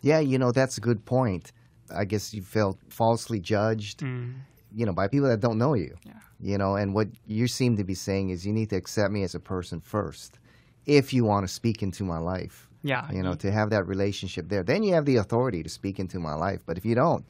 Yeah, 0.00 0.20
you 0.20 0.38
know, 0.38 0.52
that's 0.52 0.78
a 0.78 0.80
good 0.80 1.04
point. 1.04 1.52
I 1.94 2.04
guess 2.04 2.32
you 2.32 2.42
felt 2.42 2.78
falsely 2.88 3.40
judged, 3.40 4.00
mm. 4.00 4.34
you 4.74 4.86
know, 4.86 4.92
by 4.92 5.08
people 5.08 5.28
that 5.28 5.40
don't 5.40 5.58
know 5.58 5.74
you. 5.74 5.96
Yeah. 6.04 6.12
You 6.40 6.58
know, 6.58 6.76
and 6.76 6.94
what 6.94 7.08
you 7.26 7.46
seem 7.46 7.76
to 7.76 7.84
be 7.84 7.94
saying 7.94 8.30
is 8.30 8.46
you 8.46 8.52
need 8.52 8.70
to 8.70 8.76
accept 8.76 9.12
me 9.12 9.22
as 9.22 9.34
a 9.34 9.40
person 9.40 9.80
first 9.80 10.38
if 10.86 11.12
you 11.12 11.24
want 11.24 11.46
to 11.46 11.52
speak 11.52 11.82
into 11.82 12.04
my 12.04 12.18
life. 12.18 12.68
Yeah. 12.82 13.10
You 13.10 13.22
know, 13.22 13.34
to 13.34 13.50
have 13.50 13.70
that 13.70 13.86
relationship 13.86 14.48
there. 14.48 14.62
Then 14.62 14.82
you 14.82 14.92
have 14.94 15.06
the 15.06 15.16
authority 15.16 15.62
to 15.62 15.70
speak 15.70 15.98
into 15.98 16.18
my 16.18 16.34
life. 16.34 16.60
But 16.66 16.76
if 16.76 16.84
you 16.84 16.94
don't, 16.94 17.24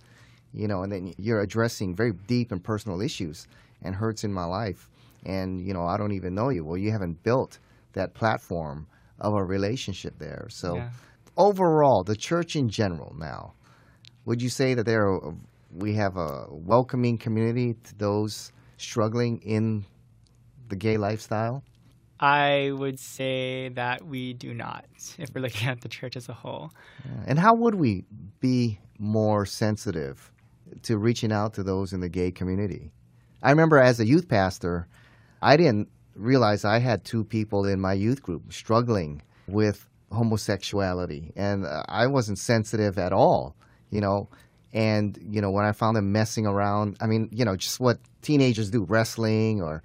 you 0.53 0.67
know, 0.67 0.83
and 0.83 0.91
then 0.91 1.15
you're 1.17 1.41
addressing 1.41 1.95
very 1.95 2.13
deep 2.27 2.51
and 2.51 2.63
personal 2.63 3.01
issues 3.01 3.47
and 3.83 3.95
hurts 3.95 4.25
in 4.25 4.33
my 4.33 4.45
life, 4.45 4.89
and, 5.25 5.61
you 5.65 5.73
know, 5.73 5.85
I 5.87 5.97
don't 5.97 6.13
even 6.13 6.35
know 6.35 6.49
you. 6.49 6.65
Well, 6.65 6.77
you 6.77 6.91
haven't 6.91 7.23
built 7.23 7.59
that 7.93 8.15
platform 8.15 8.87
of 9.21 9.35
a 9.35 9.45
relationship 9.45 10.19
there. 10.19 10.47
So, 10.51 10.77
yeah. 10.77 10.91
overall, 11.37 12.03
the 12.03 12.17
church 12.17 12.57
in 12.57 12.69
general 12.69 13.15
now, 13.19 13.55
would 14.25 14.43
you 14.43 14.49
say 14.49 14.75
that 14.75 14.87
there 14.87 15.07
are, 15.07 15.35
we 15.73 15.95
have 15.95 16.17
a 16.17 16.47
welcoming 16.51 17.19
community 17.19 17.75
to 17.85 17.95
those 17.97 18.53
struggling 18.77 19.41
in 19.43 19.85
the 20.69 20.77
gay 20.77 20.97
lifestyle? 20.97 21.63
I 22.21 22.71
would 22.73 22.99
say 22.99 23.71
that 23.71 24.07
we 24.07 24.33
do 24.35 24.55
not, 24.55 24.85
if 25.19 25.31
we're 25.35 25.43
looking 25.43 25.69
at 25.69 25.81
the 25.81 25.89
church 25.89 26.17
as 26.17 26.29
a 26.29 26.33
whole. 26.33 26.71
Yeah. 27.05 27.25
And 27.27 27.39
how 27.39 27.55
would 27.55 27.75
we 27.75 28.05
be 28.41 28.79
more 28.99 29.45
sensitive 29.45 30.33
to 30.83 30.97
reaching 30.97 31.33
out 31.33 31.55
to 31.55 31.63
those 31.63 31.93
in 31.93 32.01
the 32.01 32.09
gay 32.09 32.31
community? 32.31 32.93
I 33.43 33.51
remember 33.51 33.79
as 33.79 34.01
a 34.01 34.07
youth 34.07 34.29
pastor, 34.29 34.89
I 35.43 35.57
didn't 35.57 35.89
realize 36.15 36.65
I 36.65 36.79
had 36.79 37.05
two 37.05 37.25
people 37.25 37.67
in 37.67 37.81
my 37.81 37.93
youth 37.93 38.23
group 38.23 38.53
struggling 38.53 39.21
with 39.47 39.87
homosexuality, 40.11 41.33
and 41.37 41.67
uh, 41.67 41.83
I 41.89 42.07
wasn't 42.07 42.39
sensitive 42.39 42.99
at 42.99 43.13
all, 43.13 43.57
you 43.95 44.01
know. 44.01 44.29
And 44.73 45.17
you 45.23 45.41
know, 45.41 45.51
when 45.51 45.65
I 45.65 45.73
found 45.73 45.97
them 45.97 46.11
messing 46.11 46.47
around, 46.47 46.97
I 47.01 47.07
mean, 47.07 47.29
you 47.33 47.45
know, 47.45 47.57
just 47.57 47.79
what 47.79 47.99
teenagers 48.23 48.71
do, 48.71 48.83
wrestling 48.83 49.63
or 49.63 49.83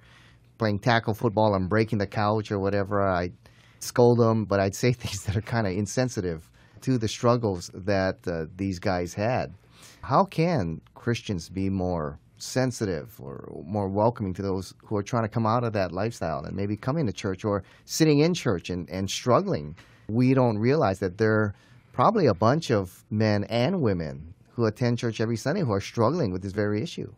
playing 0.58 0.80
tackle 0.80 1.14
football 1.14 1.54
and 1.54 1.68
breaking 1.68 1.98
the 1.98 2.06
couch 2.06 2.50
or 2.50 2.58
whatever, 2.58 3.00
I'd 3.00 3.32
scold 3.78 4.18
them, 4.18 4.44
but 4.44 4.58
I'd 4.60 4.74
say 4.74 4.92
things 5.02 5.24
that 5.24 5.36
are 5.36 5.42
kind 5.42 5.66
of 5.66 5.72
insensitive 5.74 6.50
to 6.82 6.98
the 6.98 7.08
struggles 7.08 7.70
that 7.72 8.26
uh, 8.26 8.46
these 8.56 8.78
guys 8.78 9.14
had. 9.14 9.54
How 10.02 10.24
can 10.24 10.80
Christians 10.94 11.48
be 11.48 11.68
more 11.70 12.18
sensitive 12.38 13.20
or 13.20 13.62
more 13.66 13.88
welcoming 13.88 14.32
to 14.34 14.42
those 14.42 14.74
who 14.84 14.96
are 14.96 15.02
trying 15.02 15.24
to 15.24 15.28
come 15.28 15.46
out 15.46 15.62
of 15.62 15.72
that 15.74 15.92
lifestyle 15.92 16.44
and 16.44 16.56
maybe 16.56 16.76
coming 16.76 17.06
to 17.06 17.12
church 17.12 17.44
or 17.44 17.62
sitting 17.84 18.20
in 18.20 18.34
church 18.34 18.70
and, 18.70 18.88
and 18.90 19.08
struggling? 19.10 19.76
We 20.08 20.34
don't 20.34 20.58
realize 20.58 20.98
that 20.98 21.18
there 21.18 21.34
are 21.34 21.54
probably 21.92 22.26
a 22.26 22.34
bunch 22.34 22.70
of 22.70 23.04
men 23.10 23.44
and 23.44 23.80
women 23.80 24.34
who 24.52 24.66
attend 24.66 24.98
church 24.98 25.20
every 25.20 25.36
Sunday 25.36 25.62
who 25.62 25.72
are 25.72 25.80
struggling 25.80 26.32
with 26.32 26.42
this 26.42 26.52
very 26.52 26.82
issue. 26.82 27.12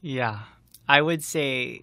Yeah. 0.00 0.40
I 0.88 1.02
would 1.02 1.22
say 1.22 1.82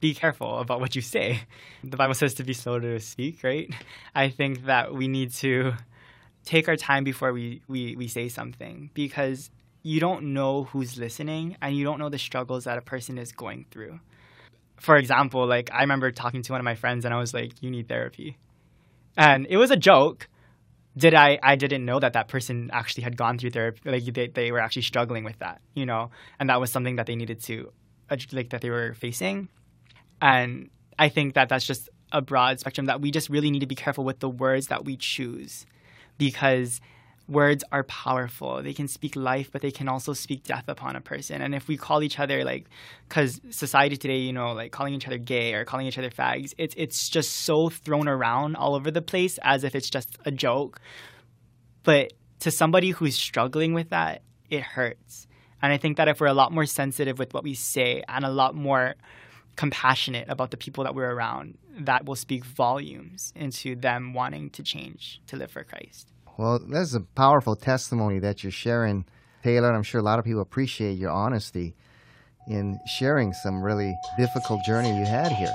be 0.00 0.14
careful 0.14 0.58
about 0.58 0.80
what 0.80 0.96
you 0.96 1.02
say. 1.02 1.40
The 1.84 1.96
Bible 1.96 2.14
says 2.14 2.34
to 2.34 2.44
be 2.44 2.52
slow 2.52 2.78
to 2.80 2.98
speak, 3.00 3.42
right? 3.44 3.72
I 4.14 4.28
think 4.28 4.66
that 4.66 4.94
we 4.94 5.08
need 5.08 5.32
to 5.34 5.74
take 6.44 6.68
our 6.68 6.76
time 6.76 7.04
before 7.04 7.32
we, 7.32 7.62
we, 7.68 7.94
we 7.96 8.08
say 8.08 8.28
something 8.28 8.90
because 8.94 9.50
you 9.82 10.00
don't 10.00 10.34
know 10.34 10.64
who's 10.64 10.98
listening 10.98 11.56
and 11.62 11.76
you 11.76 11.84
don't 11.84 11.98
know 11.98 12.08
the 12.08 12.18
struggles 12.18 12.64
that 12.64 12.78
a 12.78 12.82
person 12.82 13.16
is 13.18 13.32
going 13.32 13.66
through. 13.70 14.00
For 14.76 14.96
example, 14.96 15.46
like 15.46 15.70
I 15.72 15.80
remember 15.82 16.10
talking 16.10 16.42
to 16.42 16.52
one 16.52 16.60
of 16.60 16.64
my 16.64 16.74
friends 16.74 17.04
and 17.04 17.14
I 17.14 17.18
was 17.18 17.32
like, 17.32 17.62
you 17.62 17.70
need 17.70 17.88
therapy. 17.88 18.38
And 19.16 19.46
it 19.48 19.56
was 19.56 19.70
a 19.70 19.76
joke. 19.76 20.28
Did 20.96 21.14
I, 21.14 21.38
I 21.42 21.56
didn't 21.56 21.84
know 21.84 21.98
that 22.00 22.12
that 22.12 22.28
person 22.28 22.70
actually 22.72 23.04
had 23.04 23.16
gone 23.16 23.38
through 23.38 23.50
therapy. 23.50 23.80
Like 23.88 24.04
they, 24.04 24.26
they 24.28 24.52
were 24.52 24.58
actually 24.58 24.82
struggling 24.82 25.24
with 25.24 25.38
that, 25.38 25.60
you 25.74 25.86
know, 25.86 26.10
and 26.38 26.50
that 26.50 26.60
was 26.60 26.70
something 26.70 26.96
that 26.96 27.06
they 27.06 27.16
needed 27.16 27.42
to, 27.44 27.72
like 28.32 28.50
that 28.50 28.60
they 28.60 28.70
were 28.70 28.94
facing. 28.94 29.48
And 30.20 30.70
I 30.98 31.08
think 31.08 31.34
that 31.34 31.48
that's 31.48 31.66
just 31.66 31.88
a 32.12 32.20
broad 32.20 32.60
spectrum 32.60 32.86
that 32.86 33.00
we 33.00 33.10
just 33.10 33.30
really 33.30 33.50
need 33.50 33.60
to 33.60 33.66
be 33.66 33.74
careful 33.74 34.04
with 34.04 34.20
the 34.20 34.28
words 34.28 34.66
that 34.66 34.84
we 34.84 34.96
choose 34.96 35.64
because 36.18 36.80
words 37.28 37.64
are 37.72 37.84
powerful. 37.84 38.62
They 38.62 38.74
can 38.74 38.88
speak 38.88 39.16
life, 39.16 39.50
but 39.52 39.62
they 39.62 39.70
can 39.70 39.88
also 39.88 40.12
speak 40.12 40.44
death 40.44 40.64
upon 40.68 40.96
a 40.96 41.00
person. 41.00 41.40
And 41.40 41.54
if 41.54 41.68
we 41.68 41.76
call 41.76 42.02
each 42.02 42.18
other 42.18 42.44
like, 42.44 42.68
because 43.08 43.40
society 43.50 43.96
today, 43.96 44.18
you 44.18 44.32
know, 44.32 44.52
like 44.52 44.72
calling 44.72 44.94
each 44.94 45.06
other 45.06 45.18
gay 45.18 45.54
or 45.54 45.64
calling 45.64 45.86
each 45.86 45.98
other 45.98 46.10
fags, 46.10 46.52
it's 46.58 46.74
it's 46.76 47.08
just 47.08 47.30
so 47.30 47.68
thrown 47.68 48.08
around 48.08 48.56
all 48.56 48.74
over 48.74 48.90
the 48.90 49.02
place 49.02 49.38
as 49.42 49.64
if 49.64 49.74
it's 49.74 49.90
just 49.90 50.18
a 50.24 50.30
joke. 50.30 50.80
But 51.84 52.12
to 52.40 52.50
somebody 52.50 52.90
who's 52.90 53.16
struggling 53.16 53.72
with 53.72 53.90
that, 53.90 54.22
it 54.50 54.62
hurts. 54.62 55.26
And 55.62 55.72
I 55.72 55.76
think 55.76 55.96
that 55.96 56.08
if 56.08 56.20
we're 56.20 56.26
a 56.26 56.34
lot 56.34 56.52
more 56.52 56.66
sensitive 56.66 57.18
with 57.18 57.32
what 57.34 57.44
we 57.44 57.54
say 57.54 58.02
and 58.08 58.24
a 58.24 58.30
lot 58.30 58.54
more 58.54 58.96
compassionate 59.54 60.28
about 60.28 60.50
the 60.50 60.56
people 60.56 60.82
that 60.84 60.94
we're 60.94 61.10
around, 61.10 61.56
that 61.78 62.04
will 62.04 62.16
speak 62.16 62.44
volumes 62.44 63.32
into 63.36 63.76
them 63.76 64.12
wanting 64.12 64.50
to 64.50 64.62
change 64.62 65.20
to 65.28 65.36
live 65.36 65.50
for 65.50 65.62
Christ. 65.62 66.08
Well, 66.36 66.58
that's 66.58 66.94
a 66.94 67.00
powerful 67.00 67.56
testimony 67.56 68.18
that 68.20 68.42
you're 68.42 68.50
sharing, 68.50 69.04
Taylor. 69.42 69.72
I'm 69.72 69.82
sure 69.82 70.00
a 70.00 70.04
lot 70.04 70.18
of 70.18 70.24
people 70.24 70.40
appreciate 70.40 70.98
your 70.98 71.10
honesty 71.10 71.74
in 72.48 72.78
sharing 72.86 73.32
some 73.32 73.62
really 73.62 73.96
difficult 74.18 74.64
journey 74.64 74.98
you 74.98 75.04
had 75.04 75.30
here. 75.32 75.54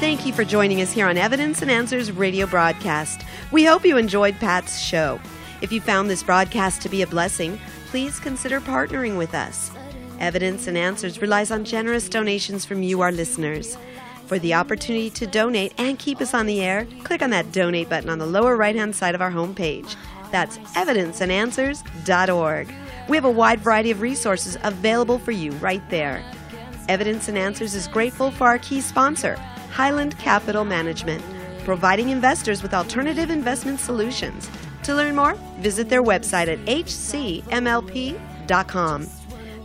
Thank 0.00 0.24
you 0.24 0.32
for 0.32 0.44
joining 0.44 0.80
us 0.80 0.92
here 0.92 1.06
on 1.06 1.18
Evidence 1.18 1.60
and 1.62 1.70
Answers 1.70 2.10
radio 2.10 2.46
broadcast. 2.46 3.22
We 3.52 3.64
hope 3.64 3.84
you 3.84 3.96
enjoyed 3.98 4.36
Pat's 4.36 4.78
show. 4.78 5.20
If 5.60 5.72
you 5.72 5.80
found 5.80 6.08
this 6.08 6.22
broadcast 6.22 6.80
to 6.82 6.88
be 6.88 7.02
a 7.02 7.06
blessing, 7.06 7.60
please 7.88 8.18
consider 8.18 8.60
partnering 8.60 9.18
with 9.18 9.34
us. 9.34 9.70
Evidence 10.18 10.66
and 10.66 10.78
Answers 10.78 11.20
relies 11.20 11.50
on 11.50 11.64
generous 11.64 12.08
donations 12.08 12.64
from 12.64 12.82
you, 12.82 13.00
our 13.00 13.12
listeners. 13.12 13.76
For 14.30 14.38
the 14.38 14.54
opportunity 14.54 15.10
to 15.10 15.26
donate 15.26 15.74
and 15.76 15.98
keep 15.98 16.20
us 16.20 16.34
on 16.34 16.46
the 16.46 16.60
air, 16.60 16.86
click 17.02 17.20
on 17.20 17.30
that 17.30 17.50
donate 17.50 17.88
button 17.88 18.08
on 18.08 18.20
the 18.20 18.26
lower 18.26 18.56
right 18.56 18.76
hand 18.76 18.94
side 18.94 19.16
of 19.16 19.20
our 19.20 19.32
homepage. 19.32 19.96
That's 20.30 20.56
evidenceandanswers.org. 20.58 22.72
We 23.08 23.16
have 23.16 23.24
a 23.24 23.30
wide 23.30 23.58
variety 23.58 23.90
of 23.90 24.00
resources 24.00 24.56
available 24.62 25.18
for 25.18 25.32
you 25.32 25.50
right 25.54 25.82
there. 25.90 26.24
Evidence 26.88 27.26
and 27.26 27.36
Answers 27.36 27.74
is 27.74 27.88
grateful 27.88 28.30
for 28.30 28.46
our 28.46 28.60
key 28.60 28.80
sponsor, 28.80 29.34
Highland 29.72 30.16
Capital 30.20 30.64
Management, 30.64 31.24
providing 31.64 32.10
investors 32.10 32.62
with 32.62 32.72
alternative 32.72 33.30
investment 33.30 33.80
solutions. 33.80 34.48
To 34.84 34.94
learn 34.94 35.16
more, 35.16 35.34
visit 35.58 35.88
their 35.88 36.04
website 36.04 36.46
at 36.46 36.60
hcmlp.com. 36.66 37.48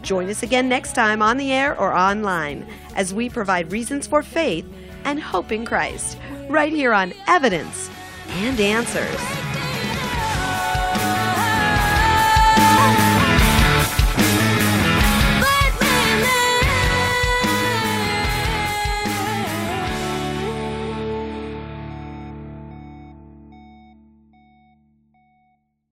Join 0.02 0.30
us 0.30 0.42
again 0.42 0.68
next 0.70 0.94
time 0.94 1.22
on 1.22 1.38
the 1.38 1.52
air 1.52 1.80
or 1.80 1.96
online 1.96 2.66
as 2.96 3.14
we 3.14 3.30
provide 3.30 3.72
reasons 3.72 4.08
for 4.08 4.24
faith 4.24 4.66
and 5.04 5.22
hope 5.22 5.52
in 5.52 5.66
Christ 5.66 6.18
right 6.50 6.74
here 6.74 6.94
on 6.94 7.14
Evidence 7.28 7.90
and 8.30 8.60
Answers. 8.60 9.55